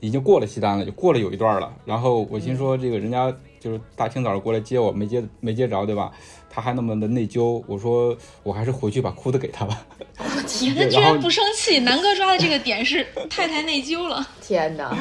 [0.00, 1.72] 已经过了西单了，就过了有一段了。
[1.84, 6.10] 然后我心说这个人家就是大清早过来接我，没接没接着，对吧？
[6.52, 9.86] 他还那么的内疚，我说我还是回去把裤子给他吧。
[10.18, 11.78] 我天， 他居然不生气！
[11.80, 14.26] 南哥抓的这个点是太太内疚了。
[14.42, 14.96] 天哪，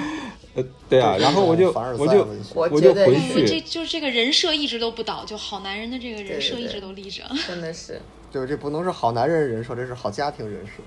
[0.53, 7.23] 呃，对啊，然后我就我就我我就回觉得是我这去，就这个人设一直都不倒，就好男人的这个人设一直都立着。
[7.47, 10.83] 真的是，就是这不能是好男人人设，这是好家庭人设。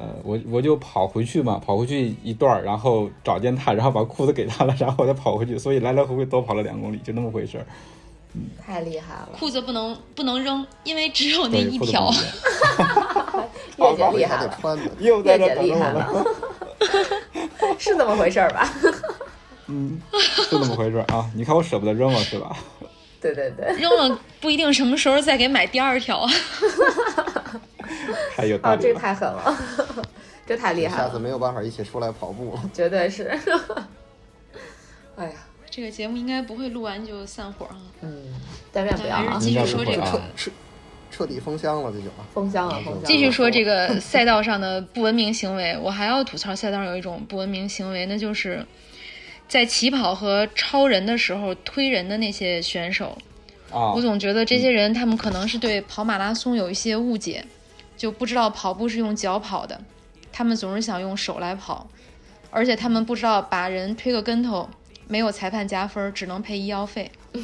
[0.00, 7.66] 呃，我我就跑回去嘛，跑回去一段儿，然后找见他，然后把裤子给他了，然后我再跑回去，所以来来回回多跑了两公里，就那么回事儿。
[8.64, 12.10] 太厉害了，裤子不能不能扔，因为只有那一条
[13.76, 13.84] 不。
[13.84, 14.90] 能扔月姐厉害了，穿的。
[15.00, 16.00] 又在这厉害了。
[16.12, 16.24] 了，
[17.78, 18.72] 是这么回事儿吧？
[19.66, 21.28] 嗯，是那么回事儿啊！
[21.36, 22.56] 你看我舍不得扔了是吧？
[23.20, 26.30] 对对对，扔了不一定什么时候再给买第二条啊。
[28.34, 28.98] 太有道啊，这个。
[29.00, 29.58] 太狠了，
[30.46, 32.70] 这太厉害了，下次没有办法一起出来跑步了。
[32.72, 33.38] 绝对是。
[35.16, 35.32] 哎呀，
[35.70, 37.76] 这个节目应该不会录完就散伙啊。
[38.00, 38.34] 嗯，
[38.72, 40.02] 但愿不要啊继续说这个
[40.36, 40.50] 彻
[41.10, 42.24] 彻底封箱了，这就啊。
[42.32, 43.00] 封箱了，封箱了。
[43.04, 48.64] 继续说这个赛道上的不文明行为，我还要吐槽赛道上有一种不文明行为，那就是
[49.48, 53.16] 在起跑和超人的时候推人的那些选手。
[53.70, 57.44] 啊我，总觉得这些人他们可能是对跑马拉松有一些误解，
[58.00, 59.78] 就不知道跑步是用脚跑的，
[60.32, 61.86] 他们总是想用手来跑，
[62.50, 64.66] 而且他们不知道把人推个跟头
[65.06, 67.12] 没有裁判加分，只能赔医药费。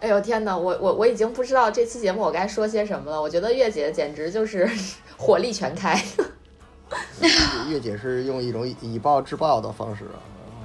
[0.00, 3.22] 哎呦天哪，我我我已经不知道这期节目我该说些什么了。
[3.22, 4.68] 我觉得月姐简直就是
[5.16, 5.98] 火力全开。
[7.70, 10.20] 月姐是用一种以以暴制暴的方式啊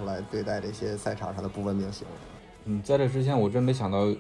[0.06, 2.14] 来对待这些赛场上的不文明行为。
[2.66, 4.14] 嗯，在这之前我真没想到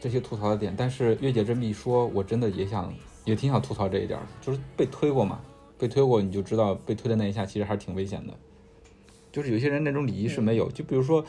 [0.00, 2.92] 这些吐槽的点，但是月姐这么一说，我真的也想
[3.24, 5.40] 也挺想吐槽这一点儿，就是被推过嘛，
[5.78, 8.32] 被推过你就知道被推的那一下其实还是挺危险的。
[9.30, 11.24] 就是有些人那种礼仪是没有，就比如说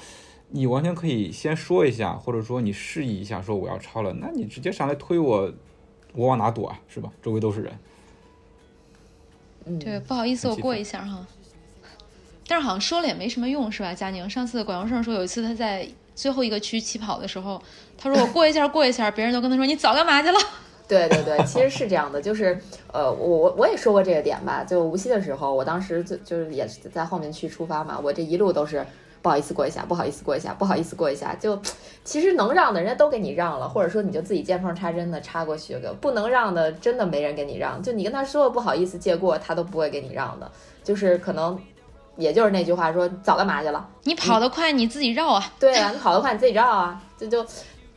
[0.50, 5.52] 你完全可以先说一下，或者说你示意一下，说我要超了，那你直接上来推我，
[6.14, 6.80] 我往哪躲啊？
[6.88, 7.12] 是吧？
[7.22, 7.74] 周围都是人。
[9.66, 11.28] 嗯，对，不好意思，我过一下哈。
[12.48, 13.94] 但是好像说了也没什么用，是吧？
[13.94, 15.88] 佳宁，上次管荣胜说有一次他在
[16.20, 17.62] 最后一个区起跑的时候，
[17.98, 20.38] 他说我过一下过一下，别人都跟他说你早干嘛去了？
[20.86, 22.60] 对对对，其实是这样的，就是
[22.92, 28.86] 呃，我我我也说过这个点吧，就无锡的时候，我当时就就是也是在后面去出发嘛，我这一路都是
[29.22, 31.58] 不好意思过一下，不好意思过一下，不好意思过一下，就
[32.04, 40.52] 其实能让的人家都给你让了，或者说你就自己见缝插针的插过去个，不能让的真的没人给你让，就你跟他说不好意思借过，他都不会给你让的，
[40.84, 41.58] 就是可能
[42.20, 43.88] 也就是那句话说早干嘛去了。
[44.04, 45.52] 你跑得快，你自己绕啊。
[45.60, 47.44] 对啊，你跑得快你自己绕啊，这就。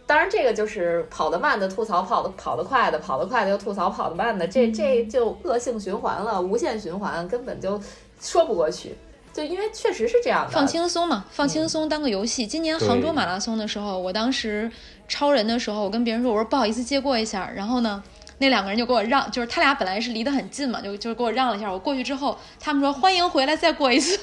[0.05, 7.81] 当然，这个就是跑得慢的吐槽跑得跑得快的，跑得快的又吐槽跑得慢的，这这就恶性循环了，无限循环，根本就
[8.21, 8.95] 说不过去。
[9.33, 12.47] 就因为确实是这样的，放轻松嘛，放轻松当个游戏。
[12.47, 14.71] 今年杭州马拉松的时候，我当时
[15.09, 18.03] 超人的时候，我跟别人说，我说不好意思借过一下，然后呢，
[18.43, 21.71] 那两个人就给我让，就是他俩本来是离得很近嘛，就就给我让了一下。
[21.71, 24.19] 我过去之后，他们说欢迎回来，再过一次，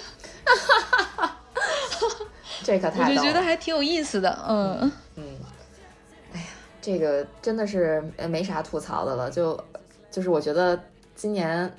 [2.61, 3.15] 这可太逗了。
[3.15, 4.91] 就觉得还挺有意思的，嗯。
[5.15, 5.23] 嗯，
[6.33, 6.47] 哎呀，
[6.81, 9.57] 这个真的是呃没啥吐槽的了，就
[10.11, 10.77] 就是我觉得
[11.15, 11.73] 今年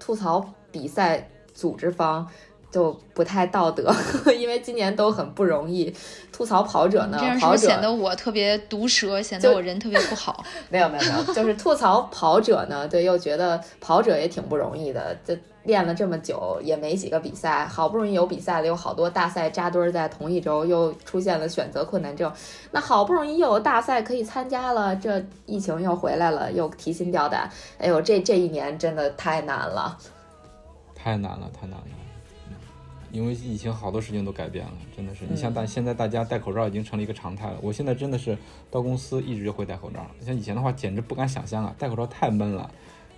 [0.00, 2.28] 吐槽比赛组织方。
[2.70, 3.92] 就不太道德，
[4.38, 5.94] 因为今年都很不容易。
[6.30, 10.44] 吐槽跑者呢这样，是跑者显得我特别毒舌，显得就我人特别不好？
[10.70, 22.32] 没有没有没有，就是吐槽跑者呢，对，又觉得跑者也挺不容易的，这练了这么久也没几个比赛，好不容易有比赛了，有好多大赛扎堆儿在同一周，又出现了选择困难症，
[22.70, 29.98] 那好不容易又有大赛可以参加了，这疫情又回来了，又提心吊胆，哎呦，这这一年真的太难了。
[30.94, 31.84] 太难了，太难了。
[33.10, 35.24] 嗯因为疫情，好多事情都改变了，真的是。
[35.28, 37.58] 你像嗯大现在大家戴口罩已经成了一个常态了。
[37.62, 38.36] 我现在真的是
[38.70, 42.70] 到公司一直就会戴口罩，像以前的话简直不敢想象啊，戴口罩太闷了。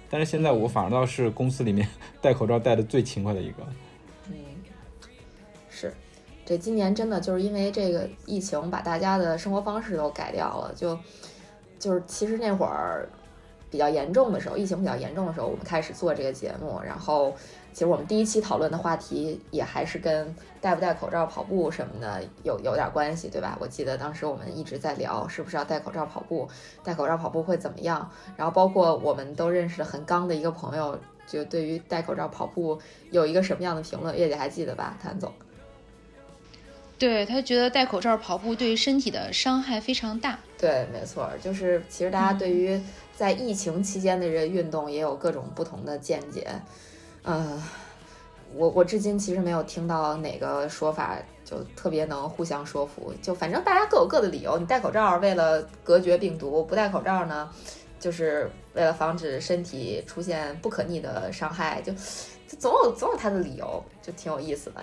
[0.08, 1.88] 但是现在我反而倒是公司里面
[2.20, 3.56] 戴口罩戴的最勤快的一个。
[4.28, 4.34] 嗯，
[5.68, 5.94] 是，
[6.44, 10.72] 这今年真的就是因为这个疫情，把大家的生活方式都改掉了。
[10.74, 10.98] 就
[11.78, 13.08] 就是其实那会儿
[13.70, 17.32] 比较严重的时候，疫情比较严重的时候，我们开始做这个节目，然后
[17.72, 23.56] 其实我们第一期讨论的话题也还是跟戴不戴口罩跑步什么的有有点关系，对吧？
[23.60, 26.48] 我记得当时我们一直在聊是不是要戴口罩跑步，
[26.82, 30.98] 戴口罩跑步会怎么样，然后包括我们都认识的很刚的一个朋友。
[31.26, 32.76] 就对于戴口罩跑步
[33.12, 34.98] 有一个什么样的评论，月姐还记得吧？
[35.00, 35.32] 谭总，
[36.98, 40.40] 对他觉得戴口罩跑步对身体的伤害非常大。
[40.58, 42.82] 对，没错，就是其实大家对于
[43.14, 46.44] 在疫情期间的这个运动也有各种不同的见解。
[46.50, 46.60] 嗯，
[47.24, 54.58] 我我至今其实没有听到哪个说法就特别能互相说服，就反正大家各有各的理由。
[54.58, 57.48] 你戴口罩为了隔绝病毒，不戴口罩呢，
[57.98, 64.82] 就是为了防止身体出现不可逆的伤害，就就总有总有他的理由，就挺有意思的。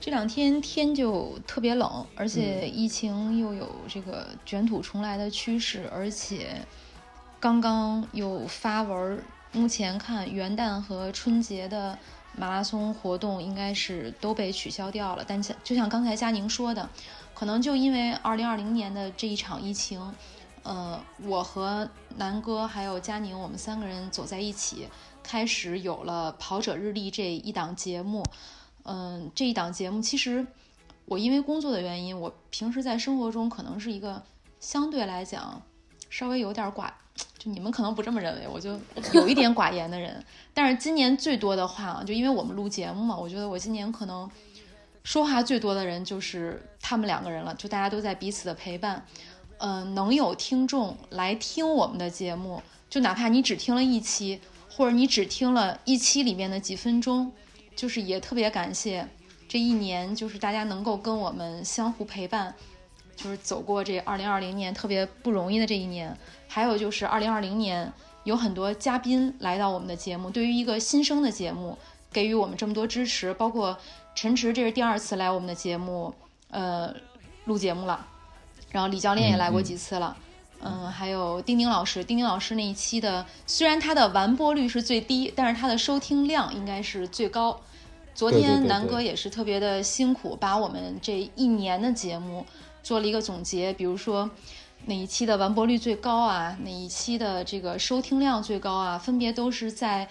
[0.00, 6.56] 这两天天就特别冷，而且疫情又有这个卷土重来的趋势，而且
[7.38, 11.98] 刚刚又发文，目前看元旦和春节的
[12.36, 15.24] 马拉松活动应该是都被取消掉了。
[15.26, 16.88] 但像就像刚才佳宁说的，
[17.34, 20.14] 可能就因为二零二零年的这一场疫情，
[20.62, 24.88] 呃，我和南哥还有佳宁，我们三个人走在一起。
[25.22, 28.24] 开始有了《跑者日历》这一档节目，
[28.82, 30.44] 嗯，这一档节目其实
[31.04, 34.20] 我因为工作的原因，我平时在生活中可能是一个
[34.58, 35.62] 相对来讲
[36.10, 36.90] 稍微有点寡，
[37.38, 38.78] 就你们可能不这么认为，我就
[39.12, 40.24] 有一点寡言的人。
[40.54, 44.30] 但是今年最多的话，就因为我们录节目嘛，我觉得我今年可能
[45.04, 49.04] 说话最多的人就是他们两个人了，就大家都在彼此的陪伴，
[49.58, 54.40] 嗯，能有听众来听我们的节目，就哪怕你只听了一期。
[54.74, 57.30] 或者你只听了一期里面的几分钟，
[57.76, 59.06] 就是也特别感谢
[59.46, 62.54] 这一年，就是大家能够跟我们相互陪伴，
[63.16, 66.16] 就是走过这二零二零年特别不容易的这一年。
[66.48, 67.92] 还有就是二零二零年
[68.24, 71.78] 有很多嘉宾来到我们的节目，对于一个新生的节目
[72.12, 73.78] 给予我们这么多支持，包括
[74.14, 76.14] 陈池这是第二次来我们的节目，
[76.50, 76.94] 呃，
[77.46, 78.06] 录节目了，
[78.70, 80.16] 然后李教练也来过几次了。
[80.64, 87.60] 嗯，还有丁丁老师，丁丁老师那一期的，虽然他的完播率是最低，但是他的收听量应该是最高。
[88.14, 92.46] 昨天南哥也是特别的辛苦，把我们这一年的节目
[92.82, 94.30] 做了一个总结，比如说
[94.86, 100.08] 哪一期的完播率最高啊，哪一期的这个收听量最高啊，分别都是在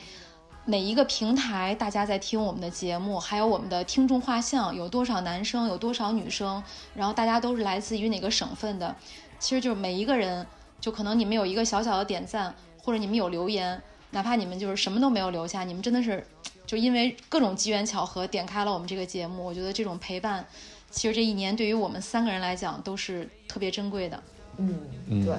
[0.66, 6.64] 哪一个平台大家在听我们的节目，还有我们的听众画像有多少男生，有多少女生，
[6.96, 8.96] 然后大家都是来自于哪个省份的。
[9.40, 10.46] 其实就是每一个人，
[10.80, 13.82] 就可能你们有一个小小的点赞，或者你们有留言，
[14.12, 16.24] 哪怕你们就是什么都没有留下，你们真的是，
[16.68, 19.44] 就因为各种机缘巧合点开了我们这个节目。
[19.44, 20.46] 我觉得这种陪伴，
[20.92, 24.24] 其实这一年对于我们三个人来讲都是特别珍贵的。
[24.58, 24.78] 嗯，
[25.26, 25.36] 对，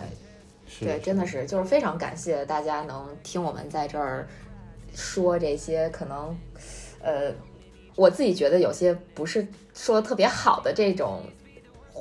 [0.81, 4.27] 对，真的是，就是非常感谢大家能听我们在这儿
[4.95, 6.37] 说这些，可能，
[7.01, 7.33] 呃，
[7.95, 11.23] 我自己觉得有些不是说的特别好的这种。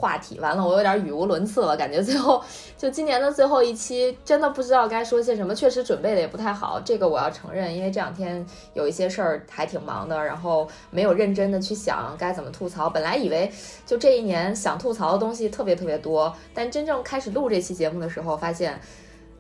[0.02, 2.44] 话题完了，我有点语无伦次了，感觉最后
[2.76, 5.54] 就今年的最后一期，真的不知道该说些什么。
[5.54, 12.90] 确实准备的也不太好，这个我要承认，因为这两天有一些事儿还挺忙的，然后没有认真的去想该怎么吐槽。
[12.90, 13.52] 本来以为
[13.86, 18.82] 就这一年想吐槽的东西特别特别多，但真正开始录这期节目的时候，发现，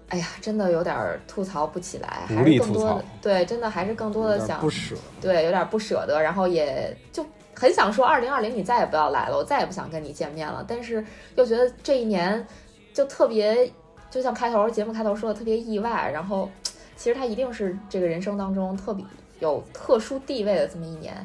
[0.10, 0.96] 哎呀，真的有点
[1.28, 7.26] 吐槽不起来，还是更多的对，真的还是更多的想不舍，对，有点不舍得，然后也就。
[7.62, 10.66] 很想说，二零二零你再也不要来了，我再也不想跟你见面了。
[10.68, 12.44] 但是又觉得这一年
[12.92, 13.72] 就特别，
[14.10, 16.10] 就像开头节目开头说的特别意外。
[16.12, 16.50] 然后
[16.96, 19.06] 其实它一定是这个人生当中特别
[19.40, 21.16] 有特殊地位的这么一年，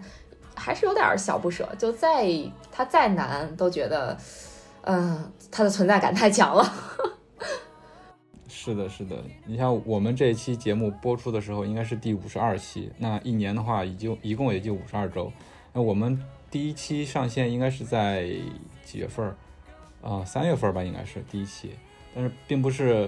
[0.54, 1.66] 还是有点小不舍。
[1.78, 2.28] 就再
[2.70, 4.14] 它再难，都觉得
[4.82, 6.70] 嗯，它的存在感太强了。
[8.46, 9.16] 是的，是的。
[9.46, 15.32] 你像我们这一期节目播出的时候，应该是第五十二期，那一年的话，已经一共也就五十二周。
[15.76, 16.18] 那我们
[16.50, 18.30] 第一期上线应该是在
[18.82, 19.36] 几月份儿？
[20.00, 21.72] 啊，三月份吧，应该是第一期。
[22.14, 23.06] 但是并不是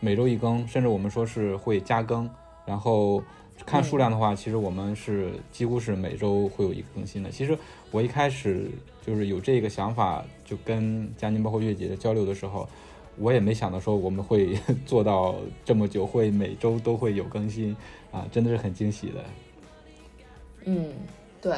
[0.00, 2.26] 每周一更，甚至我们说是会加更。
[2.64, 3.22] 然后
[3.66, 7.30] 看数量的话，其实我们是几乎是每周会有一个更新的。
[7.30, 7.54] 其实
[7.90, 8.70] 我一开始
[9.02, 12.66] 就是有这个想法，就跟佳宁包括月姐的交流的时候，
[13.18, 15.34] 我也没想到说我们会 做到
[15.66, 17.76] 这么久，会每周都会有更新
[18.10, 19.24] 啊，真的是很惊喜的。
[20.64, 20.88] 嗯。
[21.40, 21.54] 对，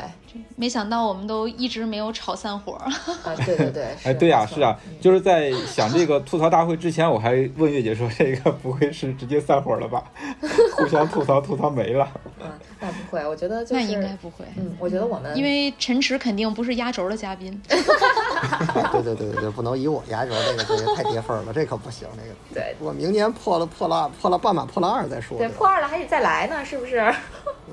[0.56, 2.72] 没想到我们都一直没有吵散伙。
[2.74, 10.04] 啊，对对对，哎，对呀，是啊，就是在想这个吐槽大会之前，我还问月姐说，这个不会是直接散伙了吧？
[10.76, 12.06] 互相吐槽吐槽没了。
[12.40, 12.46] 嗯，
[12.80, 14.44] 那不会，我觉得那应该不会。
[14.56, 17.60] 嗯，我觉得我们因为陈池肯定不是压轴的嘉宾。
[18.92, 22.34] 对对对对对，不能以我压轴，这个这个太跌份了，这可不行，这个。
[22.52, 25.38] 对，我明年破了破了破了半马破了二再说。
[25.38, 27.12] 对，破二了还得再来呢，是不是？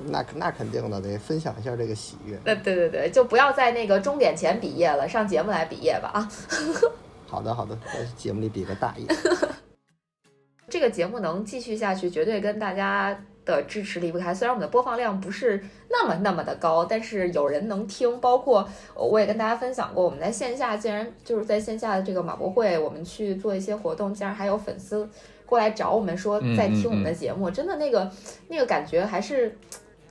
[0.08, 2.38] 那那肯定的，得分享一下这个喜悦。
[2.46, 6.32] 呃，对对对，就不要在那个终点前毕业了，上节目来毕业吧啊！
[7.28, 9.06] 好的好的，在节目里比个大业。
[10.70, 14.34] 这个节目能继续下去，绝对跟大家的支持离不开。
[14.34, 18.20] 虽然我们的播放量不是那么那么的高，但是有人能听。
[18.20, 25.08] 包括我也跟大家分享过，我们在线下竟然就是在线下的这个马博会，我们去做一些活动，竟然还有粉丝
[25.46, 28.12] 过来找我们说在听我们的节目，真的那个
[28.48, 29.56] 那个感觉还是。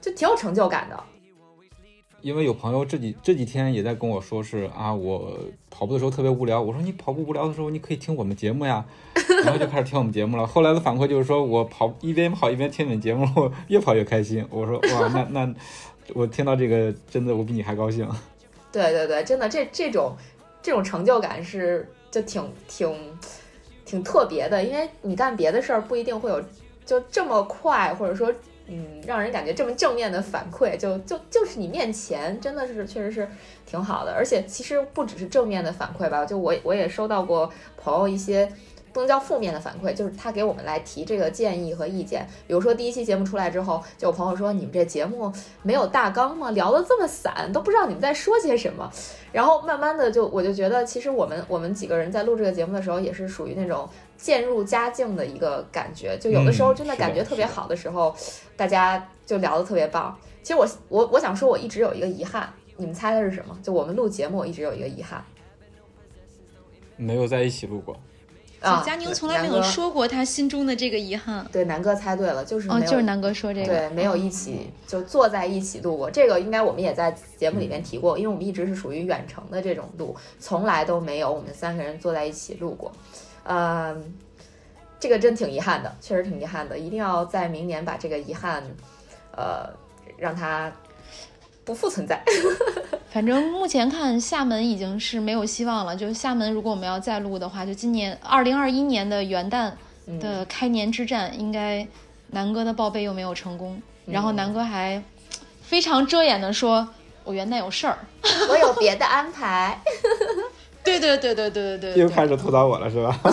[0.04, 1.02] 就挺有成就感的，
[2.20, 5.34] 因为有朋友这几这几天也在跟我说是啊，我
[5.70, 6.60] 跑步的时候特别无聊。
[6.60, 8.84] 我说你跑步无聊的时候，你可以听我们节目呀，
[9.46, 10.46] 然后就开始听我们节目了。
[10.46, 14.46] 后来的反馈就是说我跑一边跑一边听你们节目，越跑越开心。
[14.50, 15.54] 我说哇，那那
[16.12, 18.06] 我听到这个真的我比你还高兴。
[18.70, 20.14] 对对对，真的这这种
[20.60, 22.94] 这种成就感是就挺挺
[23.86, 26.42] 挺特别的，因为你干别的事儿不一定会有
[26.84, 28.30] 就这么快，或者说
[28.66, 33.28] 嗯让人感觉这么正面的反馈，就就就是你面前真的是确实是
[33.66, 38.50] 挺好的，而且其实不只是正面的反馈吧，就我我也收到过朋友一些。
[38.92, 42.24] 不能叫负面的反馈，就是他给我们来提这个建议和意见。
[42.46, 46.52] 比如说第一期节目出来之后，就有朋友说你们这节目没有大纲吗？
[46.52, 48.88] 聊得这么散，都不知道你们在说些什么。
[49.32, 53.88] 然后慢慢的就我就觉得，其实我们我们几个人在录这个节目的时候，也是属于那种
[54.24, 56.16] 渐入佳境的一个感觉。
[56.18, 58.16] 就有的时候真的感觉特别好的时候，
[58.56, 60.18] 大家就聊得特别棒。
[60.42, 63.58] 其实我我我想说，我一直有一个遗憾，你们猜的是什么？
[63.62, 65.22] 就我们录节目，我一直有一个遗憾，
[66.96, 67.94] 没有在一起录过。
[68.60, 71.46] 啊，佳宁从来没有说过他心中的这个遗憾。
[71.52, 76.10] 对，南哥猜对了，就是哦，就是南哥说这个，对，没有一起就坐在一起录过。
[76.10, 82.90] 这个应该我们也在节目里面提过，因为我们一直是属于远程的这种录，从来都没有我们三个人坐在一起录过。
[83.44, 84.14] 嗯，
[84.98, 88.62] 这个真挺遗憾的，确实挺遗憾的，一定要在明年把这个遗憾，
[89.36, 89.68] 呃，
[90.16, 90.72] 让它
[91.64, 92.22] 不复存在。
[93.10, 95.94] 反正目前看，厦门已经是没有希望了。
[95.94, 99.70] 就是厦门，如果我们要再录的话，就今年二零二一年的元旦
[100.18, 101.86] 的开年之战，应该
[102.30, 103.80] 南哥的报备又没有成功。
[104.06, 105.02] 然后南哥还
[105.62, 106.88] 非常遮掩的说
[107.24, 107.98] ：“我元旦有事儿，
[108.50, 109.80] 我有别的安排。”
[110.84, 113.18] 对对对对对对对，又开始吐槽我了是吧？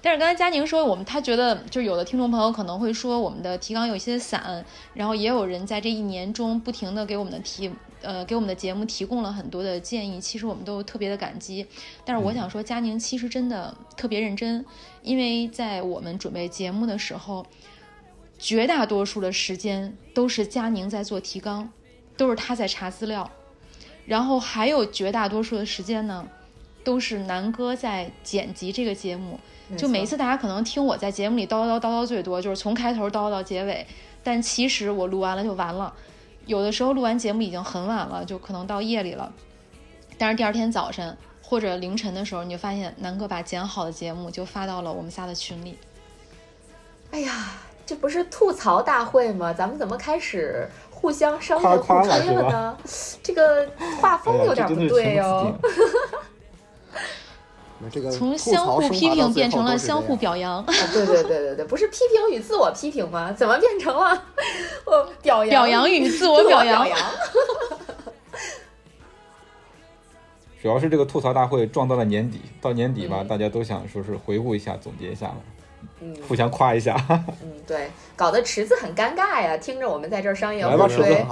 [0.00, 4.62] 但是刚才佳宁说，我们他觉得，就有的听众朋友可能会说，我们的提纲有些散，
[4.92, 7.72] 然后也有人在这一年中不停的给我们的提，
[8.02, 11.66] 呃，给我们的节目提供了很多的建议，其实我们都特别的感激。
[12.04, 14.62] 但是我想说，佳宁其实真的特别认真，
[15.02, 17.46] 因为在我们准备节目的时候，
[18.38, 21.72] 绝大多数的时间都是佳宁在做提纲，
[22.14, 23.30] 都是他在查资料，
[24.06, 26.26] 然后还有绝大多数的时间呢，
[26.82, 29.38] 都是南哥在剪辑这个节目。
[29.78, 33.86] 就每一次大家可能听我在节目里叨叨叨叨最多，就是从开头叨到结尾，
[34.22, 35.92] 但其实我录完了就完了。
[36.44, 39.32] 有的时候录完节目已经很晚了，就可能到夜里了。
[40.18, 45.78] 但是第二天早晨或者凌晨的时候，你就发现南哥把剪好的节目就发到了我们仨的群里。
[47.10, 47.54] 哎呀，
[47.86, 49.54] 这不是吐槽大会吗？
[49.54, 50.68] 咱们怎么开始
[51.04, 52.74] 互相商业互吹了呢？
[53.22, 53.68] 这个
[54.00, 55.54] 画风有点不对哦。
[58.10, 60.64] 从相互批评变成了相互表扬。
[60.64, 63.30] 对对对对对，不是批评与自我批评吗？
[63.30, 64.24] 怎么变成了
[64.86, 66.88] 我表扬表扬与自我表扬？
[70.62, 75.36] 主要是这个吐槽大会撞到了年底，到年底吧，大家都想说是回顾一下、总结一下嘛，
[76.00, 76.96] 嗯，互相夸一下。
[77.08, 81.24] 嗯，对，搞得池子很尴尬呀，听着我们在这儿商业互吹。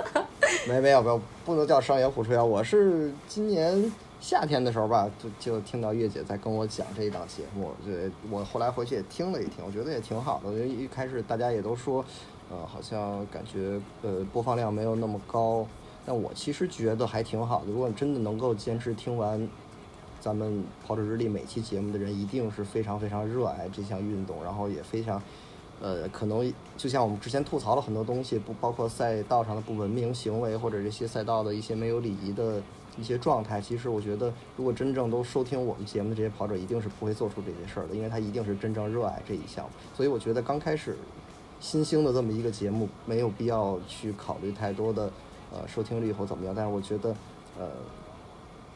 [0.68, 2.42] 没没有没有，不能叫商业互吹啊！
[2.42, 3.92] 我是今年。
[4.20, 10.50] 夏天的时候吧，就就听到月姐在跟我讲这一档节目，对我后来回去也听了一听，我觉得也挺好的。
[10.50, 12.02] 因为一开始大家也都说，
[12.50, 15.66] 呃，好像感觉呃播放量没有那么高，
[16.06, 17.66] 但我其实觉得还挺好的。
[17.66, 19.46] 如果你真的能够坚持听完
[20.24, 25.22] 咱们跑者日历每期节目的人，一定是非常非常热爱这项运动，然后也非常
[25.82, 32.62] 呃可能就像我们之前吐槽了很多东西，不包括赛道上的不文明行为，或者这些赛道的一些没有礼仪的。
[32.96, 39.68] 一些状态，其实我觉得，如果真正都收听我们节目的这些跑者，一定是不会做出这些事儿的，因为他一定是真正热爱这一项。
[39.96, 40.96] 所以我觉得刚开始
[41.58, 45.10] 新兴的这么一个节目，没有必要去考虑太多的
[45.52, 46.54] 呃收听率或怎么样。
[46.56, 47.16] 但是我觉得，
[47.58, 47.68] 呃，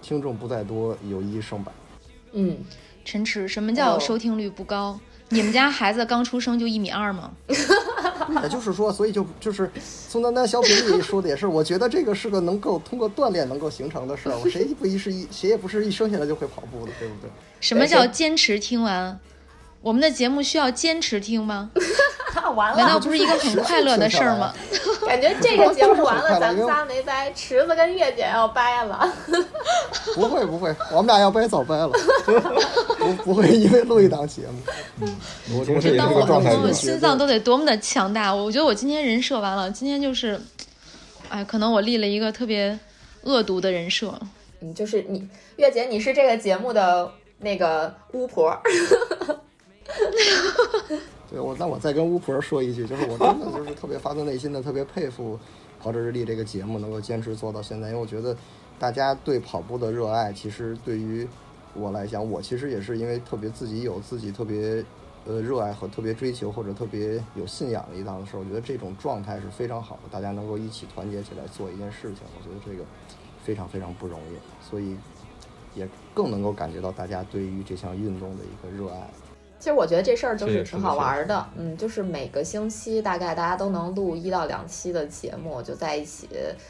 [0.03, 1.73] 听众不在多，有一胜百。
[2.33, 2.59] 嗯，
[3.05, 4.99] 陈池，什么叫收听率不高？
[5.31, 7.31] 你们家孩子刚出生就一米二吗？
[8.43, 14.37] 也就是说，所以就就是宋丹丹小品里说的也是，我觉得这个是个能够通过锻炼能够形成的事儿。
[14.43, 17.31] 我谁不一是一谁也不是一生下来就会跑步的，对不对？
[17.61, 19.19] 什么叫坚持听完？
[19.81, 21.71] 我们的节目需要坚持听吗？
[22.51, 24.55] 完了，难道不是一个很快乐的事儿吗？
[25.07, 29.11] 感觉这个节目完了， 咱们仨没掰，池子跟月姐要掰了。
[30.15, 31.91] 不会不会，我们俩要掰早掰了。
[32.99, 35.09] 不不会因为录一档节目。
[35.57, 36.55] 我平时也是个状态。
[36.55, 38.35] 我心脏都得多么的强大！
[38.35, 40.41] 我觉得我今天人设完了，今天就是，
[41.29, 42.79] 哎，可能我立了一个特别
[43.23, 44.13] 恶毒的人设。
[44.61, 45.27] 嗯，就是你
[45.57, 48.57] 月姐，你是这个节目的那个巫婆。
[51.31, 55.39] 对我，那我再跟巫婆说一句，就是我真的就是特别发自内心的特别佩服
[55.83, 58.35] 《跑者日历》这个节目能够坚持做到现在，因为我觉得
[58.79, 61.29] 大家对跑步的热爱，其实对于
[61.75, 64.83] 我来讲，我其实也是因为特别自己有自己特别
[65.27, 72.83] 呃热爱和特别追求或者特别有信仰的一档子事儿，我觉得这种状态是非常好的，大家能够一起团结起来做一件事情，我觉得这个
[73.45, 74.97] 非常非常不容易，所以
[75.75, 79.11] 也更能够感觉到大家对于这项运动的一个热爱。
[79.59, 86.29] 其实我觉得这事儿就是挺好玩儿的，嗯，就是每个星期大概大家都能录一到两期的节目，就在一起，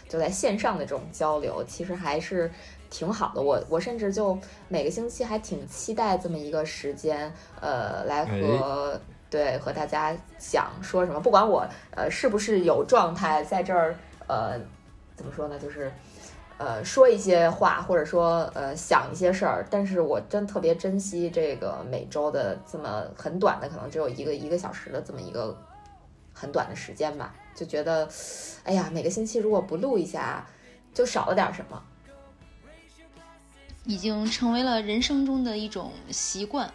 [0.09, 2.51] 就在线上的这种交流，其实还是
[2.89, 3.43] 挺好的。
[3.43, 13.95] 我我甚至就每个星期还挺期待这么一个时间，呃，来和、对和大家讲说什么，不管我呃是不是有状态在这儿，
[14.27, 14.59] 呃，
[15.15, 15.93] 怎么说呢，就是。
[16.59, 25.57] 呃，说一些话，或者说呃想一些事儿，但是我真特别珍惜这个每周的这么很短的，可能只有一个一个小时的这么一个
[26.33, 28.09] 很短的时间吧，就觉得，
[28.65, 30.45] 哎呀，每个星期如果不录一下，
[30.93, 31.83] 就少了点什么。
[33.85, 36.71] 已经成为了人生中的一种习惯。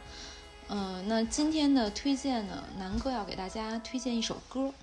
[0.69, 4.73] 嗯、那今天的推荐呢，南哥要给大家推荐一首歌。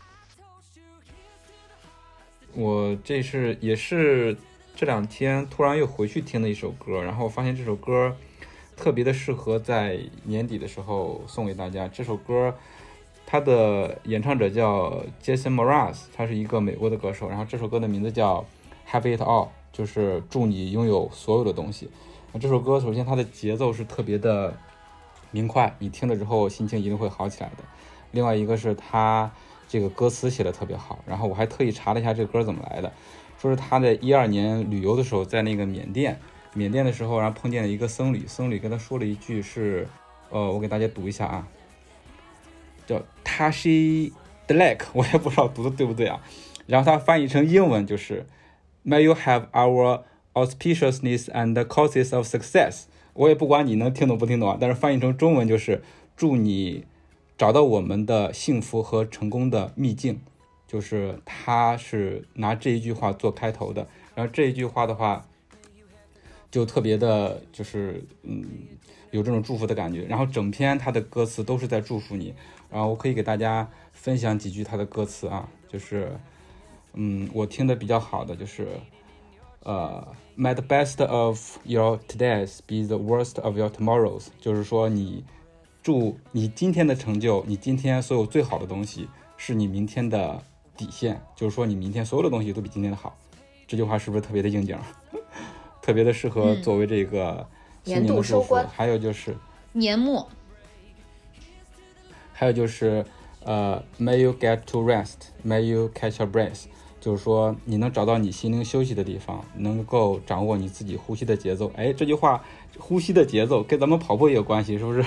[2.53, 4.37] 我这是也是
[4.81, 8.17] 这两天突然又回去听了一首歌，然后发现这首歌
[8.79, 11.87] 特别的适合在年底的时候送给大家。
[11.87, 12.55] 这首歌
[13.27, 18.43] 它的演唱者叫 Jason Mraz，他是一个美国的歌手，然后这首歌的名字叫
[18.91, 21.91] Have It All，就是祝你拥有所有的东西。
[22.33, 24.57] 那这首歌首先它的节奏是特别的
[25.31, 27.57] 明快，你听了之后心情一定会好起来的。
[28.13, 29.31] 另外一个是它
[29.69, 32.91] 这个歌词写的特别好，然后我还特意查了一下这歌怎么来的，
[33.41, 36.21] 说是他在一二年旅游的时候，在那个缅甸，
[36.53, 39.89] 缅甸的时候，然后碰见了一个僧侣，僧侣跟他说了一句是，
[40.29, 41.49] 呃，我给大家读一下啊，
[42.87, 44.13] 叫 Tashi
[44.47, 46.21] Delek， 我也不知道读的对不对啊，
[46.67, 48.27] 然后他翻译成英文就是
[48.85, 50.03] May you have our
[50.35, 52.83] auspiciousness and causes of success。
[53.15, 55.83] 我也不管你能听懂不听懂啊，但是翻译成中文就是
[56.15, 56.85] 祝你
[57.39, 60.21] 找到我们的幸福和成功的秘境。
[60.71, 65.27] 就是他是拿这一句话做开头的，然后这一句话的话，
[66.49, 68.45] 就特别的，就是嗯，
[69.11, 70.05] 有这种祝福的感觉。
[70.05, 72.33] 然后整篇他的歌词都是在祝福你。
[72.71, 76.17] 然后我可以给大家分享几句他的歌词啊，就是
[76.93, 78.69] 嗯，我听的比较好的就是
[79.65, 80.07] 呃
[80.39, 85.25] ，May the best of your todays be the worst of your tomorrows，就是说你
[85.83, 90.41] 祝你今天的成就，你今天所有最好的东西是你明天的
[90.81, 93.15] 底线，就是说你明天所有的东西都比今天的好。
[93.69, 94.79] 这句话是不是特别的应景？
[95.83, 97.47] 特别的适合嗯作为这个
[97.85, 98.17] 新年年的祝福。
[98.17, 99.37] 度收官还有就是，
[99.73, 100.27] 年末，
[102.33, 103.05] 还有就是，
[103.45, 105.17] 呃，May you get to rest,
[105.47, 106.65] May you catch your breath，
[106.99, 111.71] 就是说你能找到你心灵休息的地方，能够掌握你自己呼吸的节奏。
[111.77, 112.43] 哎，这句话，
[112.79, 115.05] 呼吸的节奏跟咱们跑步也有关系，是不是？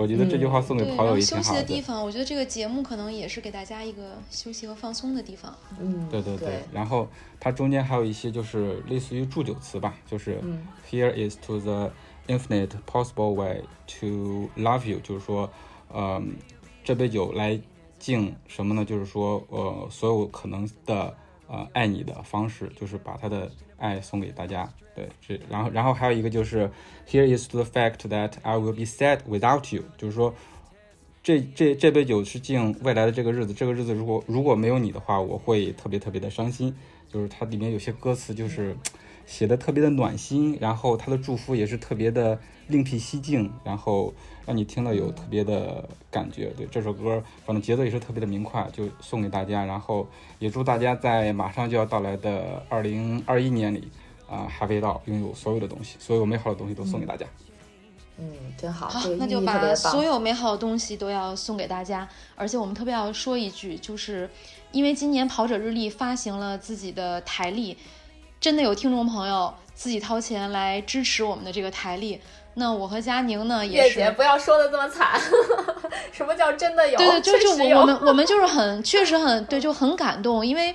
[0.00, 5.54] 我觉得这句话送给对，跑友也挺好的地方，我觉得这个节目可能也是给大家一个休息和放松的地方。
[5.78, 7.06] 嗯，对对对，然后
[7.38, 11.92] 它中间还有一些就是类似于祝酒词吧，就是、嗯 Here is to the
[12.26, 13.62] infinite possible way
[14.00, 15.50] to love you，就是说，
[15.92, 16.22] 呃，
[16.82, 17.60] 这杯酒来
[17.98, 18.84] 敬什么呢？
[18.84, 21.14] 就是说，呃，所有可能的
[21.46, 24.72] 呃爱你的方式，就是把他的爱送给大家。
[24.94, 26.70] 对，这然后然后还有一个就是
[27.08, 30.34] Here is the fact that I will be sad without you，就是说。
[31.22, 36.74] 这这这杯酒是敬未来的这个日子，这个日子如果如果没有你的话，我会特别特别的伤心。
[37.12, 38.74] 就是它里面有些歌词就是
[39.26, 44.14] 写的特别的暖心，然后他的祝福也是特别的另辟蹊径，然后
[44.46, 46.46] 让你听了有特别的感觉。
[46.56, 49.62] 对这首歌，反正节奏也是特别的明快，就送给大家。
[49.66, 53.90] 然后也祝大家在马上就要到来的二零二一年里
[54.30, 57.26] 啊，哈维道拥有所有的东西，所有美好的东西都送给大家。
[58.16, 60.04] 嗯，真好，好，那就把所。
[60.04, 62.06] 有美好的东西都要送给大家。
[62.36, 64.28] 而且我们特别要说一句，就是
[64.72, 67.76] 因为今年跑者日历发行了自己的台历，
[68.38, 72.20] 真的有听众朋友自己掏钱来支持我们的这个台历。
[72.54, 75.18] 那我和佳宁呢，也是月姐不要说的这么惨，
[76.12, 76.98] 什么叫真的有？
[76.98, 80.74] 对对，就就确实有我我们我们就是很确实很对，就很感动，因为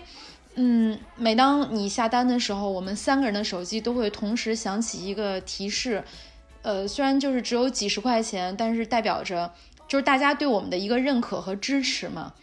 [0.56, 6.04] 嗯，每当你下单的时候，我们三个人的手机都会同时响起一个提示，
[6.62, 9.54] 呃，虽然就是只有几十块钱，但是代表着
[9.88, 12.34] 就是大家对我们的一个认可和支持嘛。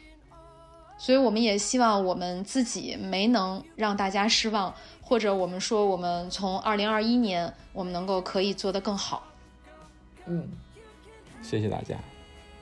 [0.99, 9.27] 所以我们也希望我们自己没能让大家失望，或者我们说我们从二零二一年我们能够可以做得更好。
[10.27, 10.49] 嗯
[11.43, 11.97] 谢谢大家。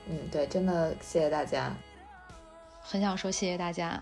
[0.07, 1.71] 嗯，对，真的谢谢大家。
[2.81, 4.01] 很想说谢谢大家。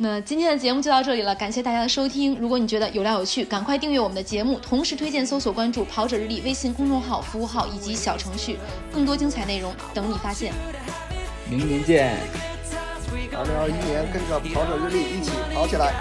[0.00, 2.36] 那今天的节目就到这里了，感谢大家的收听。
[2.38, 8.56] 如果你觉得有料有趣，赶快订阅我们的节目，同时推荐搜索关注“跑者日历”微信公众号、服务号以及小程序，
[8.94, 10.52] 更多精彩内容等你发现。
[11.50, 12.16] 明年见。
[13.32, 15.92] 二零二一年跟着跑者日历一起跑起来。